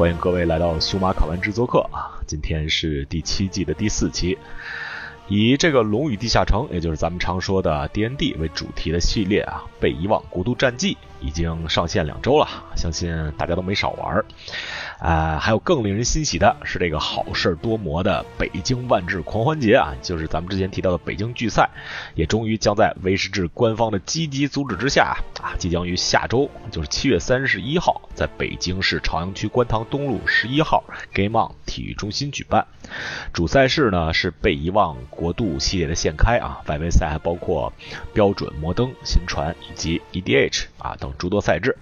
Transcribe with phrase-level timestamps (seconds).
[0.00, 2.16] 欢迎各位来到修马卡湾制作课啊！
[2.26, 4.38] 今天是第七季的第四期，
[5.28, 14.24] 以这个《龙与地下城》，也就是咱们常说的 D N D 为主题的系列啊，《被遗忘国度战记》已经上线两周了，相信大家都没少玩。
[15.00, 21.70] 啊，还有更令人欣喜的是，这个好事多磨的北京万智狂欢节啊，就是咱们之前提到的北京聚赛，
[22.14, 32.66] 也终于将在威士忌官方的积极阻止之下啊，即将于下周，就是七月三十一号，在北京市朝阳区观塘东路十一号 Game On 体育中心举办。
[33.32, 37.72] 主赛事呢是被遗忘国度系列的现开啊，外围赛还包括
[38.12, 41.78] 标准摩登、新传以及 EDH 啊等诸多赛制。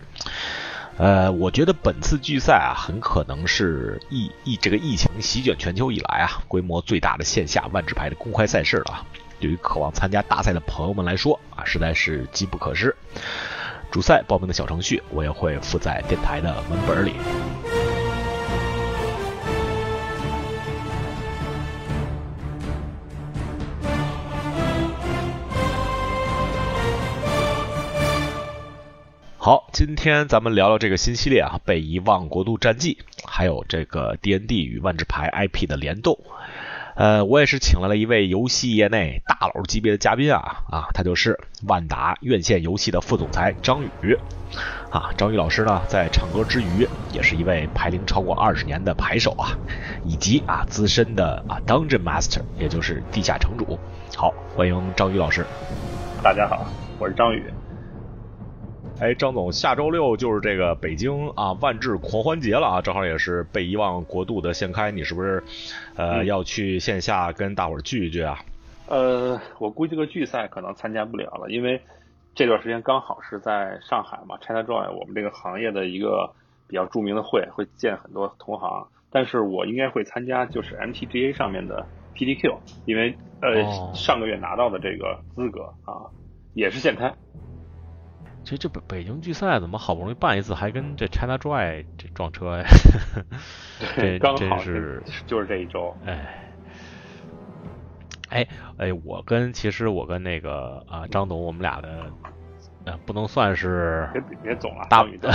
[0.99, 9.07] 呃，我觉得本次聚赛啊，很可能是疫疫这个疫情席卷全球以来啊，规模最大的线下万智牌的公开赛事了。
[9.39, 12.95] 对于渴望参加大赛的朋友们来说啊，实在是机不可失。
[13.93, 17.13] 主赛报名的小程序，我也会附在电台的文本里。
[29.49, 36.19] 好，今天咱们聊聊这个新系列啊，《被遗忘国度战记》，还有这个 D N D 与万智牌 I P 的联动。
[36.97, 44.19] 呃，我也是请来了一位游戏业内大佬级别的嘉宾啊啊，他就是万达院线游戏的副总裁张宇
[44.91, 45.09] 啊。
[45.17, 49.57] 张宇老师呢，在唱歌之余，也是一位排龄超过二十年的牌手啊，
[50.05, 53.79] 以及啊资深的啊 Dungeon Master，也就是地下城主。
[54.15, 55.47] 好，欢迎张宇老师。
[56.23, 56.67] 大家好，
[56.99, 57.43] 我是张宇。
[59.01, 65.41] 哎，张总，下周六就是这个北京啊万智狂欢节了啊，正好也是被遗忘国度的现开，你是不是
[65.95, 68.41] 呃要去线下跟大伙儿聚一聚啊？
[68.89, 71.81] 呃，我估计这个聚赛可能参加不了了，因为
[72.35, 76.29] 这段时间刚好是在上海嘛，ChinaJoy 我们这个行业的一个
[76.67, 81.87] 比较著名的会，会见很多同行，但是我应该会参加就是 MTGA 上面的
[82.17, 86.11] PDQ，因为呃上个月拿到的这个资格啊
[86.55, 87.15] 也是现开。
[88.49, 92.65] 这这北北京聚赛怎么好不容易办一次，还跟这 ChinaJoy 这撞车呀？
[93.95, 95.95] 对，刚好是就是这一周。
[96.07, 96.51] 哎，
[98.31, 98.49] 哎
[98.79, 102.11] 哎，我跟其实我跟那个啊张董，我们俩的
[102.89, 105.31] 呃不能算是别别总了，大宇的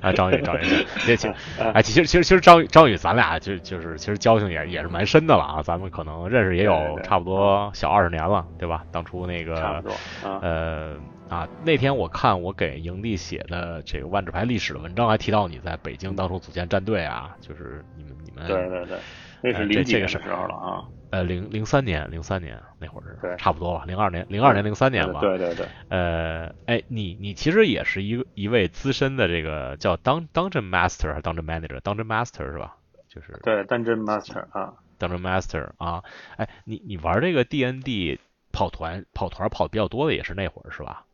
[0.00, 1.32] 啊张宇 张宇， 别请
[1.72, 8.84] 哎其实其实其实张宇张宇咱俩就就是其实交情也也是蛮深的了啊，咱们可能认识也有差不多小二十年了，对吧？
[8.90, 9.96] 当初那个差不多
[10.42, 10.96] 呃。
[11.28, 18.98] 啊，那天我看我给营地写的这个万智牌历史的文章，还提到你在北京当初组建战队啊，就是你们你们对对对，
[19.40, 20.84] 那是零几年时候了啊，呃
[21.20, 32.76] 零零三年零三年那会儿是对差不多吧，零二年零二年零三年吧，对对对，呃哎你你其实也是一一位资深的这个叫当 Dungeon Master 还是 Dungeon Manager，Dungeon Master 是吧？
[33.08, 36.02] 就是对 Dungeon Master 啊，Dungeon Master 啊，
[36.36, 38.18] 哎你你玩这个 D N D
[38.52, 41.04] 跑团跑团跑的比较多的也是那会儿是吧？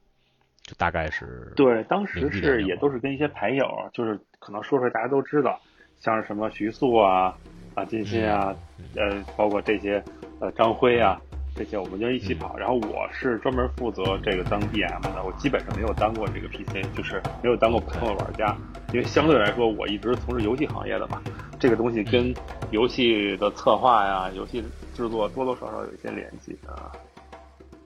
[0.62, 5.58] 就大概是对，当时是也都是跟一些牌友，就是可能说出来大家都知道，
[5.96, 7.34] 像是什么徐素啊、
[7.78, 8.54] 啊金鑫啊，
[8.96, 10.02] 呃，包括这些
[10.40, 11.20] 呃张辉啊
[11.54, 12.56] 这些，我们就一起跑。
[12.56, 18.56] 然后我是专门负责这个当 DM 的，我基本上没有当过这个 PC，就是没有当过普通的玩家，
[18.92, 21.22] 因为相对来说我一直从事游戏行业的嘛，
[21.58, 22.34] 这个东西跟
[22.70, 24.62] 游戏的策划呀、游戏
[24.94, 26.90] 制作多多少少有一些联系啊。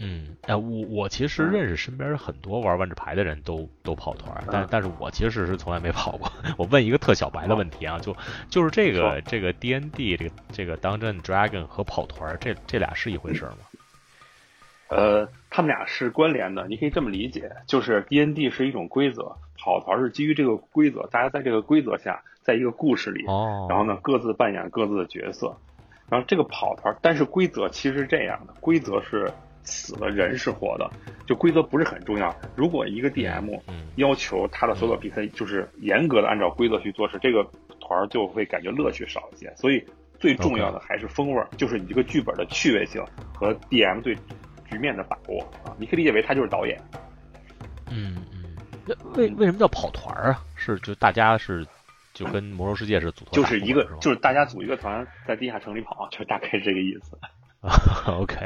[0.04, 6.28] 嗯，哎，我我其实认识身边很多玩万智牌的人都都跑团，但但是我其实是从来没跑过。
[6.58, 8.16] 我问一个特小白的问题啊，就
[8.50, 13.58] 就是这个这个 D N D 这个这个 Dungeon Dragon 和跑团这这俩是一回事吗？
[14.88, 25.56] 呃，他们俩是关联的，你可以这么理解，就是 D N D 是一种规则，跑团是基于这个规则，大家在这个规则下，在一个故事里，哦，然后呢各自扮演各自的角色，
[26.10, 29.32] 然后这个跑团，但是规则其实是这样的，规则是。
[29.64, 30.90] 死了人是活的，
[31.26, 32.34] 就规则不是很重要。
[32.56, 33.60] 如果一个 DM
[33.96, 37.42] 要求他的所有比赛就是严格的按照规则去做事，这个
[37.80, 39.52] 团就会感觉乐趣少一些。
[39.56, 39.84] 所以
[40.18, 43.04] 最重要的还是风味儿，就是你这个剧本的趣味性
[43.34, 44.14] 和 DM 对
[44.70, 45.74] 局面的把握啊。
[45.78, 46.80] 你可以理解为他就是导演。
[47.90, 48.56] 嗯嗯，
[48.86, 50.42] 那为为什么叫跑团儿啊？
[50.56, 51.66] 是就大家是
[52.14, 57.18] 就跟魔兽世界是组团，就是一个就是大家组一个团在地下城里跑，就大概是这个意思。
[58.06, 58.36] OK，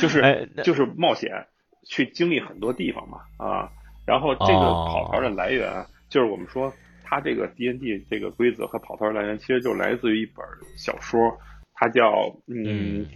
[0.00, 1.46] 就是就是冒险
[1.84, 3.70] 去经历很多地方嘛啊，
[4.06, 6.72] 然后这个跑团的来源就是我们说
[7.04, 10.44] 它这个 D N D 这个规则和跑团来源其实就来自于一本
[10.76, 11.38] 小说，
[11.74, 13.06] 它叫嗯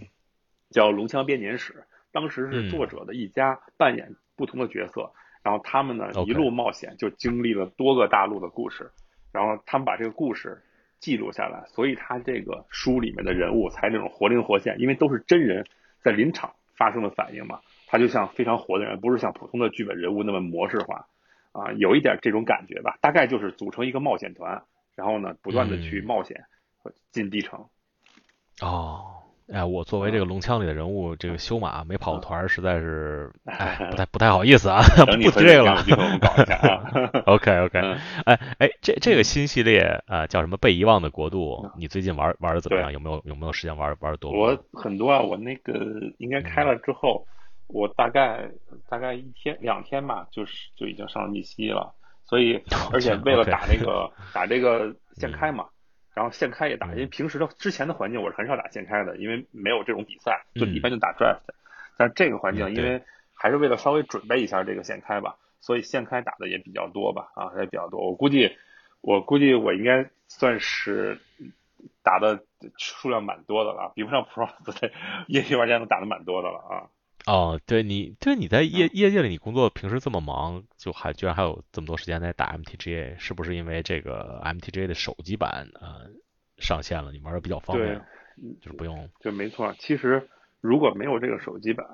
[0.69, 1.73] 叫《龙枪编年史》，
[2.11, 5.11] 当时是作者的一家扮演不同的角色，
[5.41, 8.91] 然后他们呢一路冒险就经历了多个大陆的故事，
[9.31, 10.61] 然后他们把这个故事
[11.05, 15.67] 记录下来，所以他这个书里面的人物才那种活灵活现，因为都是真人
[16.01, 21.05] 在临场发生的反应嘛，他就像非常活的人，不是像普通的剧本人物那么模式化
[21.51, 24.63] 啊，有一点这种感觉吧，大概就是组成一个冒险团，
[24.95, 26.45] 然后呢不断的去冒险
[27.11, 27.67] 进地城。
[28.61, 29.24] 哦。
[29.53, 35.83] 哎，我作为这个龙枪里的人物，这个修马没跑过团，实在是 哎不太不太好意思啊，不提这个了。
[37.27, 37.79] OK OK，
[38.25, 40.57] 哎哎，这这个新系列啊叫什么？
[40.57, 42.91] 被遗忘的国度，你最近玩玩的怎么样？
[42.91, 44.31] 有没有有没有时间玩玩的多？
[44.31, 45.73] 我很多啊，我那个
[46.17, 47.27] 应该开了之后，
[47.67, 48.49] 我大概
[48.89, 51.93] 大概一天两天吧，就是就已经上了密西了。
[52.27, 52.59] 所以
[52.91, 55.65] 而且为了打那个打这个先开嘛。
[56.15, 61.41] 然后现开也打，因为平时的之前的环境我是很少打现开的，因为没有这种比赛，就一般就打 draft。
[61.97, 63.03] 但是这个环境，因为
[63.33, 67.99] 还是为了稍微准备一下这个现开吧，所以现开打的也比较多吧，啊，也比较多。
[68.09, 68.57] 我估计，
[69.01, 71.19] 我估计我应该算是
[72.01, 72.43] 打的
[72.77, 74.93] 数量蛮多的了，比不上 pro，对，
[75.27, 76.89] 业余玩家都打的蛮多的了啊。
[77.27, 86.11] 哦，对你，对你在业业界里，你工作平时这么忙，就还居然还有这么多时间在打 MTGA，是不是因为这个 MTGA 的手机版呃
[86.59, 87.99] 上线了，你玩的比较方便，
[88.61, 89.09] 就是不用。
[89.19, 90.29] 就没错，其实
[90.61, 91.87] 如果没有这个手机版，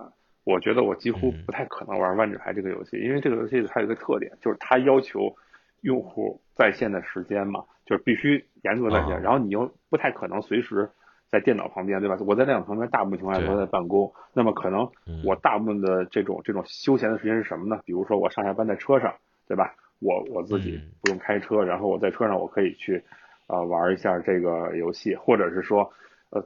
[0.44, 5.34] 我觉得我几乎不太可能玩万智牌这个游戏，因为这个游戏它有一个特点，就是它要求
[5.80, 10.90] 用户在线的时间嘛，就是必须严格在线，然后你又不太可能随时。
[11.32, 12.18] 在电脑旁边，对吧？
[12.28, 14.12] 我在电脑旁边，大部分情况下都在办公。
[14.34, 14.90] 那么可能
[15.24, 17.82] 我大部分的这种这种休闲的时间是什么呢？
[17.86, 19.16] 比如说我上下班在车上，
[19.48, 19.74] 对吧？
[20.00, 23.02] 我我自己不用开车，然后我在车上我可以去
[23.48, 25.94] 啊玩一下这个游戏，或者是说
[26.32, 26.44] 呃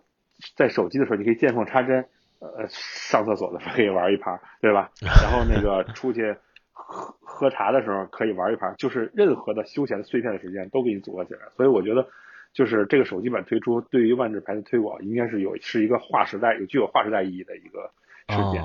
[0.56, 2.06] 在手机的时候你可以见缝插针，
[2.40, 4.92] 呃上厕所的时候可以玩一盘，对吧？
[5.02, 6.36] 然后那个出去
[6.74, 11.40] 喝喝茶的时候可以玩一盘，就是任何的休闲的碎片的时间都给你组合起来。
[11.58, 12.08] 所以我觉得。
[12.56, 17.92] 就是这个手机版推出，对于万智牌的推广，应该是有是一个划时代、有具有划时代意义的一个
[18.30, 18.64] 事件。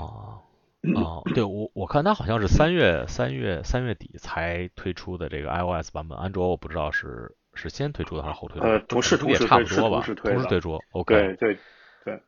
[0.94, 8.66] 哦，对我我看它好像是三月三月三月底才推出的这个 iOS 版本，安卓我不知道是是先推出的还是后推的。
[8.66, 10.80] 呃，同时也差不多吧，同时推出。
[10.92, 11.58] OK，对对
[12.04, 12.22] 对。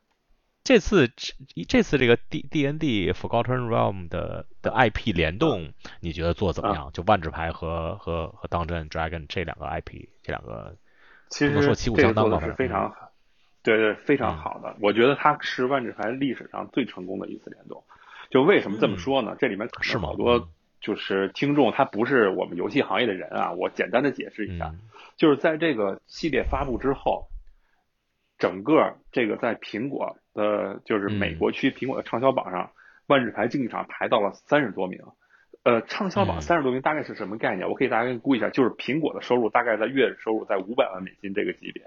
[0.64, 1.32] 这次这
[1.68, 6.90] 这次这个 D D N D Forgotten Realm 的的 IP 联动，你觉得做怎么样？
[6.92, 10.76] 就万智牌和和和 Dungeon Dragon 这两个 IP 这两个。
[11.32, 11.66] 其实这
[12.02, 13.10] 个做的是非常好，
[13.62, 14.76] 对对，非常好的。
[14.82, 17.82] 我觉得它是万智牌历史上最成功的一次联动。
[18.30, 19.34] 就为什么这么说呢？
[19.38, 20.50] 这里面可能好多
[20.80, 23.52] 就是听众他不是我们游戏行业的人啊。
[23.52, 24.74] 我简单的解释一下，
[25.16, 27.28] 就是在这个系列发布之后，
[28.38, 32.72] 整个这个在苹果的，就是美国区苹果的畅销榜上，
[33.06, 35.00] 万智牌竞技场排到了三十多名。
[35.64, 37.68] 呃，畅销榜三十多名大概是什么概念？
[37.68, 41.84] 我可以大概估一下，就是苹果的收入大概在月收入在五百万美金这个级别。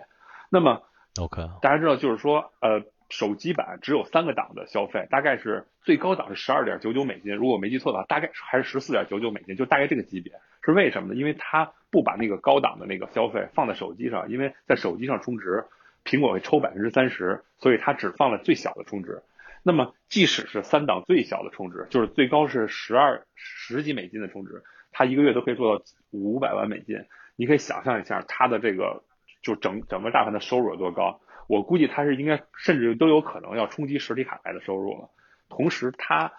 [0.49, 0.83] 那么
[1.19, 10.33] ，OK，大家知道就是说，呃，手机版只有三个档的消费，大概是最高档是十二点九九美金，如果没记错的话，大概还是十四点九九美金，就大概这个级别。
[10.63, 11.15] 是为什么呢？
[11.19, 15.65] 因为它不把那个高档的那个消费放在手机上，因为在手机上充值，
[16.03, 19.21] 苹果会抽百分之三十，所以它只放了最小的充值。
[19.67, 26.97] 那么，即使是三档最小的充值，就是最高是十二十几美金的充值，它一个月都可以做到五百万美金。
[27.35, 29.03] 你可以想象一下，它的这个
[29.41, 31.19] 就整整个大盘的收入有多高。
[31.47, 35.09] 我估计它是应该甚至都有可能要冲击实体卡牌的收入了。
[35.49, 36.31] 同时，它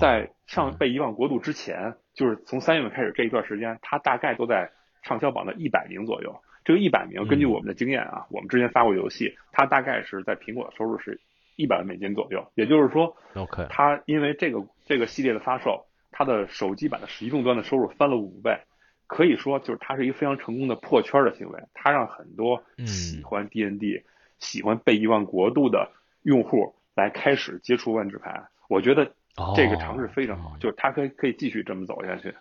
[0.00, 4.70] 在上被遗忘国度之前，就是从三月份开始这一段时间，它大概都在
[5.02, 6.40] 畅销榜的一百名左右。
[6.64, 11.20] 这个一百名，根据我们的经验啊，我们之前发过游戏，它大概是在苹果的收入是。
[11.56, 18.60] 一百万美金左右，也就是说，OK，它因为这个这个系列的发售，它的手机版的移动端的收入翻了五倍，
[19.06, 24.02] 可以说就是它是一个非常成功的破圈的行为，它让很多喜欢 D N D、
[24.38, 25.92] 喜欢被遗忘国度的
[26.22, 29.12] 用户来开始接触万智牌，我觉得
[29.56, 32.34] 这个尝试非常好，就是它可以可以继续这么走下去。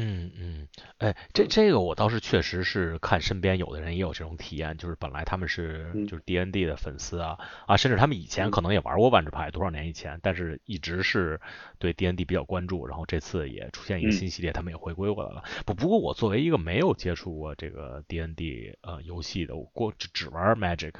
[0.00, 7.36] 嗯嗯，哎，这这个我倒是确实是看身边有的人也有这种体验，就是本来他们是就是 D N D 的粉丝啊
[7.66, 11.40] 啊，甚至他们以前可能也玩过万智牌，多少年以前，但是一直是
[11.80, 15.42] 对 D N D 比较关注，然后这次也出现一个新系列，他们也回归过来了。
[15.66, 20.94] 不不过我作为一个没有接触过这个 D N D 呃游戏的，我过只只玩 Magic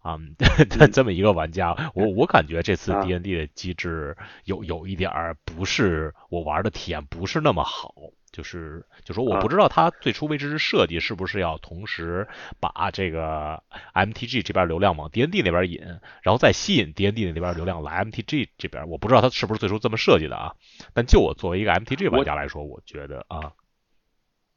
[0.00, 0.16] 啊，
[0.92, 7.92] 这么一个玩家，我我感觉这次 D N D 的机制有有一点儿不是我玩的体验不是那么好。
[8.30, 12.28] 就是，就说我不知道他最初为之的设计是不是要同时
[12.60, 13.62] 把这个
[13.94, 15.80] MTG 这边流量往 DND 那边引，
[16.22, 18.88] 然后再吸引 DND 那边流量来 MTG 这边。
[18.88, 20.54] 我不知道他是不是最初这么设计的啊。
[20.92, 23.52] 但就我作为一个 MTG 玩家来说，我觉得啊，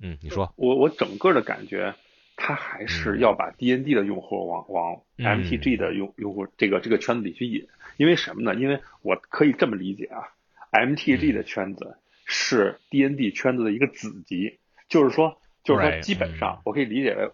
[0.01, 1.95] 嗯，你说，我我整个的感觉，
[2.35, 8.59] 他还是要把 D N D 的用户往往 M T G 的用用户这个这个圈子里去引，因为什么呢？
[8.59, 10.27] 因为我可以这么理解啊
[10.71, 11.97] ，M T G 的圈子
[12.33, 17.31] 是 D N D 圈子的一个子集，就是说，就是说，基本上我可以理解为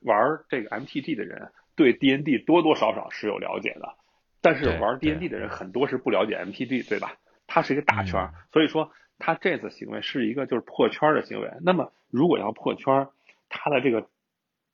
[0.00, 3.94] 玩这个 M T G 的人对 D N D 多多少少是有了解的，
[4.40, 7.16] 但是玩 D N D 的人很多是不了解 M T G，对吧？
[7.46, 8.90] 它是一个大圈，所以说。
[9.22, 11.50] 他这次行为是一个就是破圈的行为。
[11.60, 13.08] 那么如果要破圈，
[13.50, 14.08] 他的这个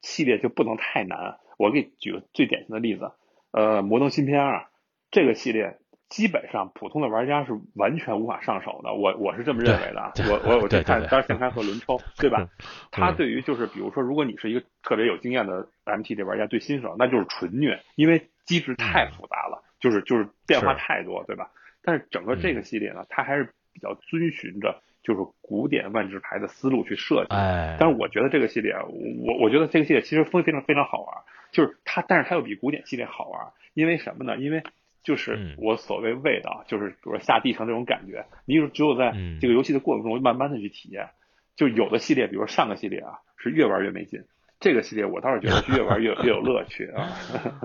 [0.02, 1.40] 系列就不能太难。
[1.58, 3.10] 我给你举个最典型的例子，
[3.50, 4.68] 呃，摩登新片二
[5.10, 5.78] 这个系列，
[6.08, 8.92] 基本上普通的玩家是完全无法上手的。
[8.94, 10.12] 我我是这么认为的。
[10.30, 12.48] 我我我就看当然先开和轮抽，对吧？
[12.90, 21.50] 他对于就是比如说，如果你是一个特别有经验的 MT 的玩家，对新手那就是纯虐，因为机制太复杂了，就是就是变化太多，对吧？
[21.82, 23.52] 但是整个这个系列呢，它还是。
[23.76, 31.14] 比较遵循着就是古典万智牌的思路去设计，哎，但是我觉得这个系列，我我觉得这个系列其实非非常非常好玩，
[31.52, 34.38] 就是它，但是它又比古典系列好玩，因为什么呢？
[34.38, 34.62] 因为
[35.06, 41.10] 就是我所谓味道，就是比如说下地城这种感觉，你只有在这个游戏的过程中慢慢的去体验，
[41.54, 44.24] 就有的系列，比如说上个系列啊，是越玩越没劲，
[44.58, 47.08] 这个系列我倒是觉得越玩越 越有乐趣啊。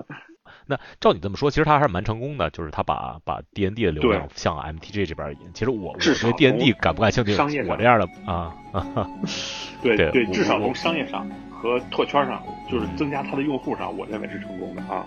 [0.66, 5.52] 那照你这么说，其实他还是蛮成功的，就是他把把 D N D 的流量向 M T G 这边引。
[5.52, 7.32] 其实我我对 D N D 感不感兴趣？
[7.68, 8.54] 我这样的啊，
[9.82, 15.04] 对对，至少从商业上和拓圈上，就是增加它的用户上，我认为是成功的啊。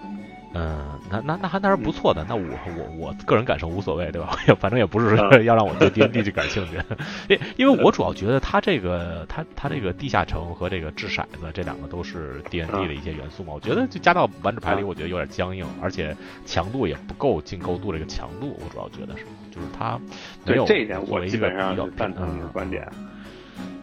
[0.58, 2.26] 嗯，那那那还那是不错的。
[2.30, 4.38] 那我我我个人感受无所谓，对吧？
[4.58, 6.80] 反正也不是 要让我对 D N D 去感兴趣。
[7.28, 13.52] 因因为我主要觉得它这个它它这个地下城和这个掷骰子这两个都是 D N D 的一些元素嘛。
[13.54, 18.58] 我觉得就加到玩纸牌里，我觉得有点僵硬，而且强度也不够进构度这个强度。
[18.64, 20.00] 我主要觉得是，就是它
[20.46, 22.88] 没有这一点，我基本上比赞同你的观点。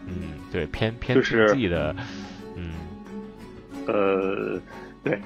[0.07, 1.95] 嗯，对，偏偏竞技的，
[2.55, 2.73] 嗯，
[3.85, 4.59] 呃。
[5.03, 5.19] 对，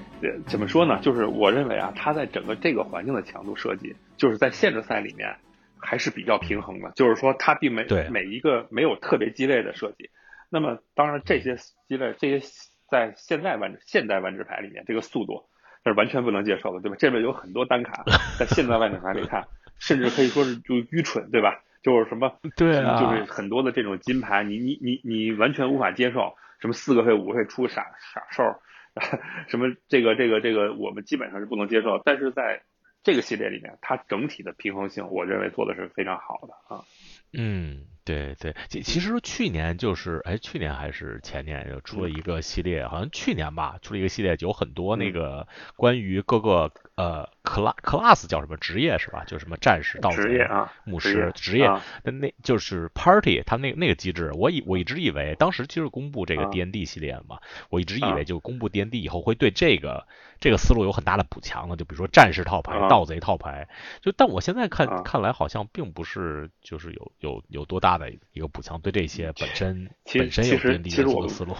[0.48, 1.00] 怎么说呢？
[1.02, 5.36] 就是我认为啊，他在整个这个环境的强度设计，就是在限制赛里面
[5.80, 6.92] 还是比较平衡的。
[6.96, 10.10] 就是说，他并没每一个没有特别鸡肋的设计。
[10.50, 11.58] 那么，当然这些
[11.88, 12.46] 鸡肋，这些
[12.90, 15.44] 在现在万现代万智牌里面，这个速度
[15.86, 16.98] 那是完全不能接受的，对吧？
[16.98, 18.04] 这边有很多单卡，
[18.40, 19.46] 在现在万智牌里看，
[19.78, 21.62] 甚至可以说是就愚蠢，对吧？
[21.84, 28.44] 就是什么， 对啊，就是很多的这种金牌，你你你你完全无法接受，什么四个费五个费出个傻傻兽。
[29.48, 32.64] 什么这个这个这个我们基本上是不能接受，但是在
[33.04, 36.84] 这个系列里面，它整体的平衡性，我认为做的是非常好的啊。
[37.34, 49.24] 嗯，对对，其其实去年就是，哎，去年还是前年就出了一个系列，好像去年吧，出了一个系列，有很多那个关于各个呃 class class 叫什么职业是吧？
[49.26, 50.46] 就什么战士、盗贼、
[50.84, 51.68] 牧师职业，
[52.04, 57.40] 那那就是 party，他那那个机制，我以我一直以为当时其实公布这个 D N D 系列嘛，
[57.70, 60.06] 我一直以为就公布 D N D 以后会对这个。
[60.40, 63.68] 这个思路有很大的补强了，就比如说战士套牌、盗贼套牌，
[64.02, 71.56] 就但我现在看看来好像并不是就是有有有多大的一个补强，对这些本身本身有 D N D 的思路。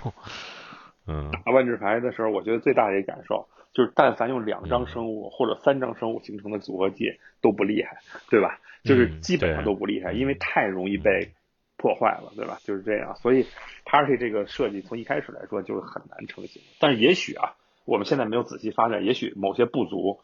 [1.08, 7.06] 嗯，打万智牌的时候，我觉得最大的一个感受就是，但凡用两张生物或者三张生物形成的组合技
[7.42, 7.98] 都不厉害，
[8.30, 8.60] 对吧？
[8.84, 11.30] 就是基本上都不厉害，因为太容易被
[11.78, 12.58] 破坏了，对吧？
[12.64, 13.46] 就是这样，所以
[13.86, 17.56] Party 这个设计从一开始来说就是很难成型，但是也许啊。
[17.86, 20.20] 我们现在没有仔细发展，也许某些不足，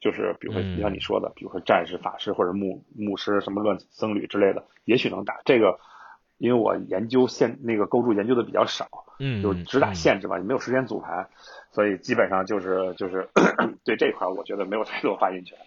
[0.00, 5.78] 就是比如说像你说的，比如说战士、法师或者牧牧师什么乱僧侣之类的，也许能打这个。
[6.38, 8.88] 因为我研究限那个构筑研究的比较少，
[9.18, 11.28] 嗯，就只打限制嘛，也没有时间组牌，
[11.72, 13.28] 所以基本上就是就是
[13.84, 15.58] 对这块，我觉得没有太多发言权。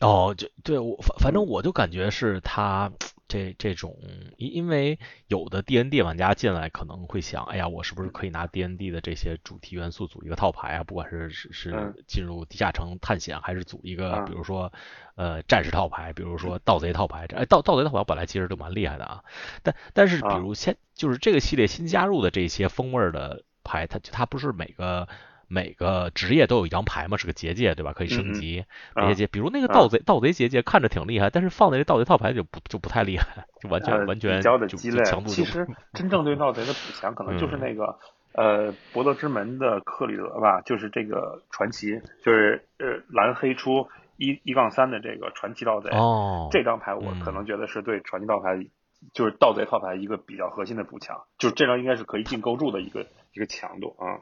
[0.00, 2.92] 哦，就对我反反正我就感觉是他。
[3.26, 3.96] 这这种，
[4.36, 10.84] 因因为有的 D N D 玩家进来可能会想，哎呀，我是不是可以拿 D N D 的这些主题元素组一个套牌啊？
[10.84, 14.72] 不管是是是进入地下城探险，还是组一个，比如说
[15.14, 17.26] 呃战士套牌，比如说盗贼套牌。
[17.34, 19.24] 哎，盗盗贼套牌本来其实就蛮厉害的啊，
[19.62, 25.08] 但但是比如现就是这个系列新加入的这些风味的牌，它它不是每个。
[25.48, 27.92] 每个职业都有一张牌嘛，是个结界，对吧？
[27.92, 28.64] 可以升级
[29.08, 29.26] 结界。
[29.26, 35.30] 比如那个盗贼，盗贼结界看着挺厉害，但是放在这盗贼套牌就不就不太厉害，就 完全完全就强度。
[35.30, 37.98] 其实真正对盗贼的补强，可能就是 那个
[38.32, 45.90] 呃伯德之门的克里德吧，就是这个传奇，就是呃蓝黑出一一杠三的这个传奇盗贼。
[45.90, 48.66] 哦，这张牌我可能觉得是对传奇盗牌，
[49.12, 54.20] 就是盗贼套牌一个比较核心的补强，就是这张应该是可以进构筑的一个一个强度啊。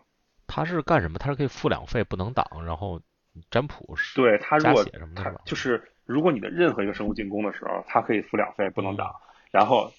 [0.55, 1.19] 他是干什么？
[1.19, 3.01] 他是可以付两费不能挡，然后
[3.51, 4.85] 占卜是对他如果
[5.17, 9.17] 他就是如果你的任何一个生物进攻的时候，他可以付两费不能挡，
[9.51, 9.91] 然后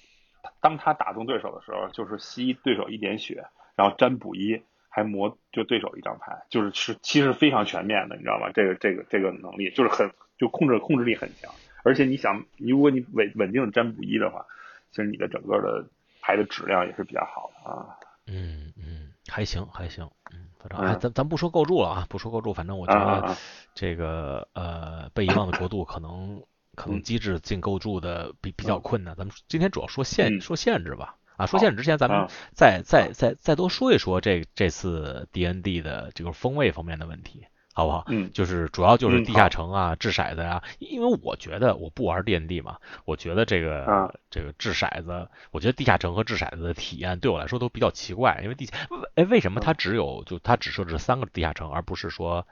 [0.61, 3.45] 当他打中对手的时候，就是吸对手一点血，
[3.75, 8.51] 然后占卜一，还磨就对手一张牌，就是是其实非常全面的，你知道吗？
[8.53, 11.51] 这个这个这个能力就是很就控制控制力很强，
[11.83, 14.45] 而且你想，你如果你稳稳定的占卜一的话，
[14.91, 15.87] 其实你的整个的
[16.21, 17.97] 牌的质量也是比较好的啊。
[18.27, 23.35] 嗯嗯，还行还行，嗯，反正哎，咱咱不说构筑了啊，不说构筑，反正我觉得
[23.75, 26.41] 这个呃被遗忘的国度可能。
[26.75, 31.17] 可能机制进构筑的比比较困难，咱们今天主要说限说限制吧。
[31.37, 38.05] 啊，说限制之前，咱们再再再再多说一说这这次 D N D 的这个风味方面的问题，好不好？
[38.07, 40.63] 嗯，就是主要就是地下城啊、掷骰子呀。
[40.79, 48.39] 因为我觉得我不玩 D N D 嘛，我觉得这个这个掷骰子，我觉得地下城和掷骰子的体验对我来说都比较奇怪。
[48.43, 48.69] 因为地
[49.15, 52.47] 哎，为什么它只有就它只设置三个地下城，而不是说？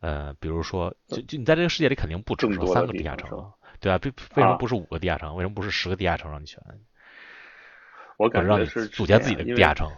[0.00, 5.34] 呃，比如说，就就你在这个世界里肯定不止说三个地下城，对啊，为为什么不是五个地下城？
[5.34, 6.62] 为什么不是十个地下城让你选？
[8.16, 9.90] 我感觉是组建自己的地下城。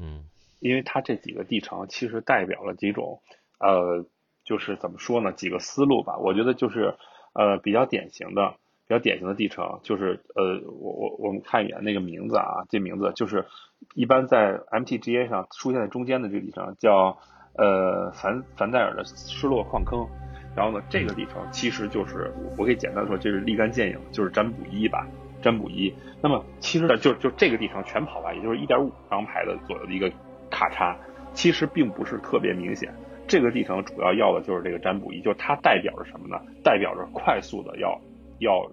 [0.00, 0.24] 嗯，
[0.58, 3.22] 因为它这几个地城其实代表了几种，
[3.64, 4.04] 呃，
[4.44, 5.32] 就是怎么说呢？
[5.32, 6.18] 几个思路吧。
[6.18, 6.94] 我觉得就是
[7.32, 8.56] 呃比较典型的、
[8.86, 13.46] 比较典型的地城，就是呃，我我我们看一眼那个名字啊，这名字就是
[13.94, 17.18] 一般在 MTGA 上出现在中间的这个地方叫。
[17.56, 20.08] 呃，凡凡戴尔的失落矿坑，
[20.56, 25.06] 然后呢，这个地方其实就是我可以简单说，就是立竿见影，就是占卜一吧，
[25.40, 25.94] 占卜一。
[26.20, 30.10] 那么其实呢，就就这个地方全跑完，也就是一点五张牌的左右的一个
[30.50, 30.96] 卡差，
[31.32, 32.92] 其实并不是特别明显。
[33.26, 36.40] 这个地方主要要的就是这个占卜仪，就是它代表着什么呢？
[36.62, 37.98] 代表着快速的要
[38.40, 38.66] 要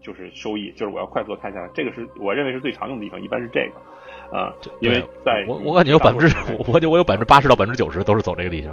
[0.00, 3.80] 就是收益，就是我要快速的看下来，这个是我认为是最常用的地方，一般是这个。
[4.30, 6.26] 啊，因为在我我感觉有百分之，
[6.66, 8.70] 我就我有百分之八十到百分之九十都是走这个地形，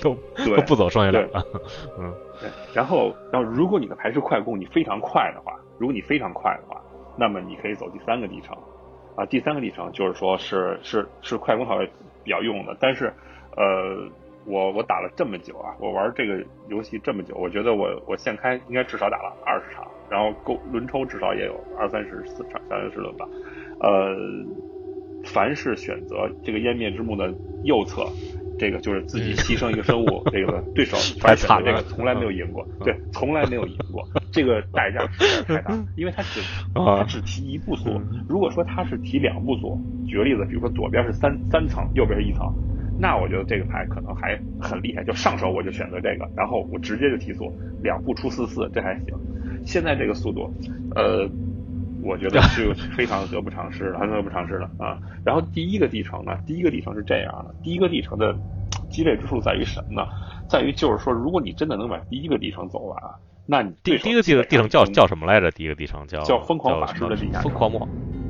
[0.00, 1.46] 都都不走剩下两个。
[2.00, 2.48] 嗯，对。
[2.72, 6.80] 然后，然后如果你的牌是快攻，你非常快的话，如果你非常快的话，
[7.18, 8.56] 那么你可以走第三个地城。
[9.14, 11.76] 啊，第三个地城就是说是是是快攻套
[12.24, 12.74] 比较用的。
[12.80, 13.12] 但是，
[13.56, 14.08] 呃，
[14.48, 23.28] 我我打了这么久啊，我玩这个游戏这么久，我觉得我我现开应该至少打了二十场，然后够轮抽至少也有二三十四场、三四十轮吧，
[23.80, 24.16] 呃。
[25.24, 27.34] 凡是选择这个湮灭之墓的
[27.64, 28.06] 右侧，
[28.56, 36.40] 这个就是自己牺牲一个生物， 这个对手反选择这个从来没有赢过，对，从来没有赢过，这个代价实在太大， 因为他只
[36.72, 42.46] 他只提一步速，如果说他是提两步速，举个例子，比如说左边是三三层，右边是一层，
[42.98, 49.14] 那我觉得这个牌可能还很厉害，就上手我就选择这个，然后我直接就提速，两步出四四，这还行。
[49.64, 50.52] 现在这个速度，
[50.94, 51.28] 呃。
[52.00, 54.96] 我觉得是 非常得不偿失的，很得不偿失的啊。
[55.26, 58.34] 然后第一个地城呢，第一个地城是这样的，第一个地城的
[58.88, 60.08] 鸡肋之处在于什么呢？
[60.48, 62.96] 在于就是说，如果你真的能把第一个地城走完，
[63.46, 65.50] 那你第第一个地地城叫叫什么来着？
[65.50, 67.80] 第一个地城叫叫疯狂法师的地下疯狂魔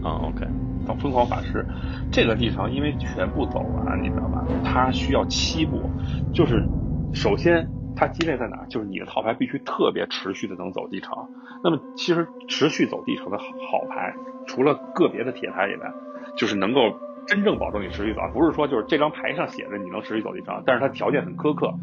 [0.03, 0.47] 啊，OK，
[0.89, 1.65] 叫疯狂法师。
[2.11, 4.45] 这个地城因为全部走完，你知道吧？
[4.65, 5.89] 它需要七步，
[6.33, 6.67] 就是
[7.13, 7.69] 首先。
[8.01, 8.65] 它鸡肋在哪？
[8.69, 11.19] 就是你的套牌必须特别持续的能走地城。
[11.65, 13.45] 那么其实持续走地城的好
[13.91, 14.15] 牌，
[14.47, 15.93] 除了个别的铁牌以外，
[16.37, 16.81] 就是能够
[17.27, 18.21] 真正保证你持续走。
[18.33, 21.75] 不是说就是这张牌上写着你能持续走地城，但是它条件很苛刻，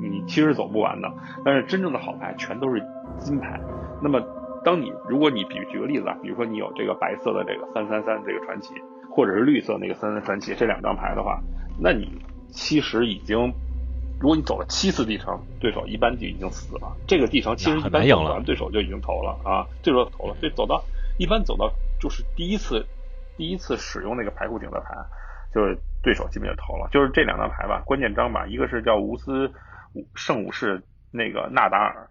[0.00, 1.12] 你其实走不完的。
[1.44, 2.82] 但是真正的好牌全都是
[3.18, 3.60] 金牌。
[4.02, 4.22] 那么
[4.64, 8.74] 当你如果你比举个例子啊，比如说你有这个白色的这个三三三这个传奇，
[9.10, 11.40] 或者是绿色那个三三传奇这两张牌的话，
[11.78, 12.08] 那你
[12.50, 13.52] 其实已经。
[14.20, 16.96] 如果你走了七次地城，对手一般就已经死了。
[17.08, 20.36] 这个地城其实一般走完，对手就已经投了啊，对手投了。
[20.40, 20.80] 对，走到
[21.18, 22.86] 一般走到就是第一次，
[23.36, 24.94] 第一次使用那个牌库顶的牌，
[25.52, 26.88] 就是对手基本就投了。
[26.92, 29.50] 就是这两张牌吧，关键章吧，一个是叫无私
[30.14, 32.08] 圣武士那个纳达尔，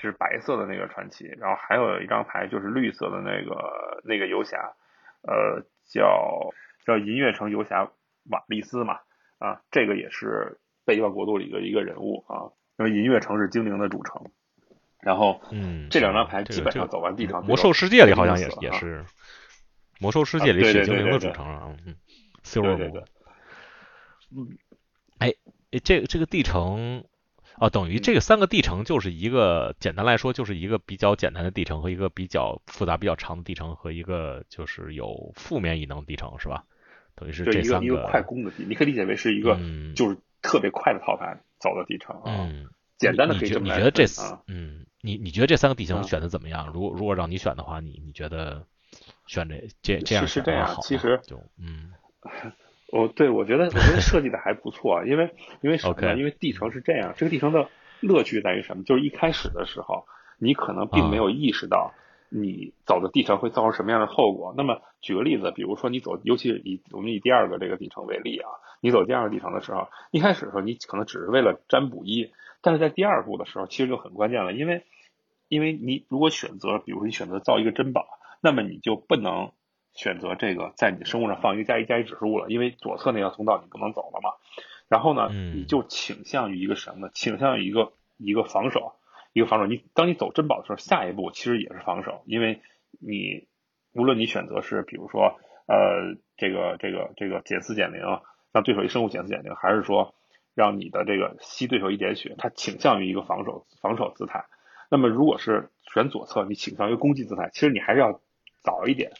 [0.00, 4.74] 是白色的那个传奇，然后还有一张牌就是绿色的那个那个游侠，
[5.22, 6.50] 呃，叫
[6.86, 7.90] 叫银月城游侠
[8.30, 9.00] 瓦利斯嘛，
[9.38, 10.58] 啊，这个也是。
[10.86, 14.32] 被遗忘国度里的一个人物啊，因为银月城是精灵的主城，
[15.02, 19.04] 然后嗯，这两张牌基本上走完地场，魔兽世界里好像也也是，
[20.00, 21.94] 魔兽世界里是精灵的主城啊，嗯
[22.42, 23.04] ，zero 对对，
[24.34, 24.58] 嗯，
[25.18, 25.32] 哎
[25.70, 27.04] 哎，这个这个地城
[27.60, 36.64] 啊，等于这个三个地城就是一个简单来说就是一个比较简单的地城和一个比较复杂比较长的地城和一个就是有负面异能地城是吧？
[37.14, 39.56] 等于是这三个一个快攻的地，你可以理解为是一个
[39.94, 40.18] 就是。
[40.42, 43.76] 特别快的套牌走的地城嗯，简单的可以这么来。
[43.76, 44.06] 你觉得这
[44.46, 46.72] 嗯，你你觉得这三个地形选的怎么样？
[46.72, 48.64] 如果如果让你选的话，你你觉得
[49.26, 50.78] 选这这这样是这样？
[50.80, 51.92] 其实就嗯，
[52.92, 56.18] 我对我觉得我觉得设计的还不错，因为因为什么呢？
[56.18, 57.68] 因为地城是这样，这个地城的
[58.00, 58.82] 乐趣在于什么？
[58.84, 60.06] 就是一开始的时候，
[60.38, 61.92] 你可能并没有意识到
[62.28, 64.54] 你走的地城会造成什么样的后果。
[64.56, 68.48] 那么举个例子，比如说你走，尤其是以我们以第二个这个地城为例啊，
[68.80, 74.84] 你走第二个地城的时候，一开始的时候你可能只是为了占卜一，但是在第二步的时候其实就很关键了，因为
[75.48, 78.06] 因为你如果选择，比如说你选择造一个珍宝，
[78.40, 79.52] 那么你就不能
[79.94, 84.30] 选择这个在你生物上放一个加一加一指数了，因为左侧那条通道你不能走了嘛。
[84.88, 87.10] 然后呢，你就倾向于一个什么呢？
[87.14, 88.94] 倾向于一个一个防守，
[89.32, 89.66] 一个防守。
[89.66, 92.60] 你当你走珍宝的时候，下一步其实也是防守，因为
[92.98, 93.46] 你
[93.92, 98.00] 无论你选择是比如说呃这个这个这个减四减零，
[98.52, 100.14] 让对手一生物减四减零，还是说
[100.54, 104.46] 让你的这个吸对手一点血，它倾向于一个防守防守姿态。
[104.90, 108.20] 那么如果是选左侧，你倾向于攻击姿态，其实你还是要
[108.64, 109.12] 早一点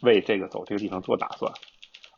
[0.00, 1.52] 为这个走这个地方做打算。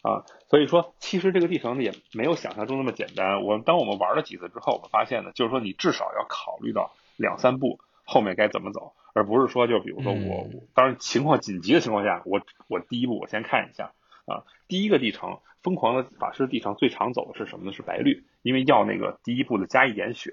[0.01, 3.43] 啊，所以说其实这个地程呢也没有想象中那么简单。
[3.43, 13.93] 我们当我们玩了几次之后，我们发现呢，就是说你至少要考虑到两三步后面该怎么走，而不是说就比如说我，当然情况紧急的情况下，我我第一步我先看一下
[14.25, 14.45] 啊。
[14.69, 17.73] 第一个地程，疯狂的法师地程最常走的是什么呢？
[17.73, 20.33] 是白绿，因为要那个第一步的加一点血，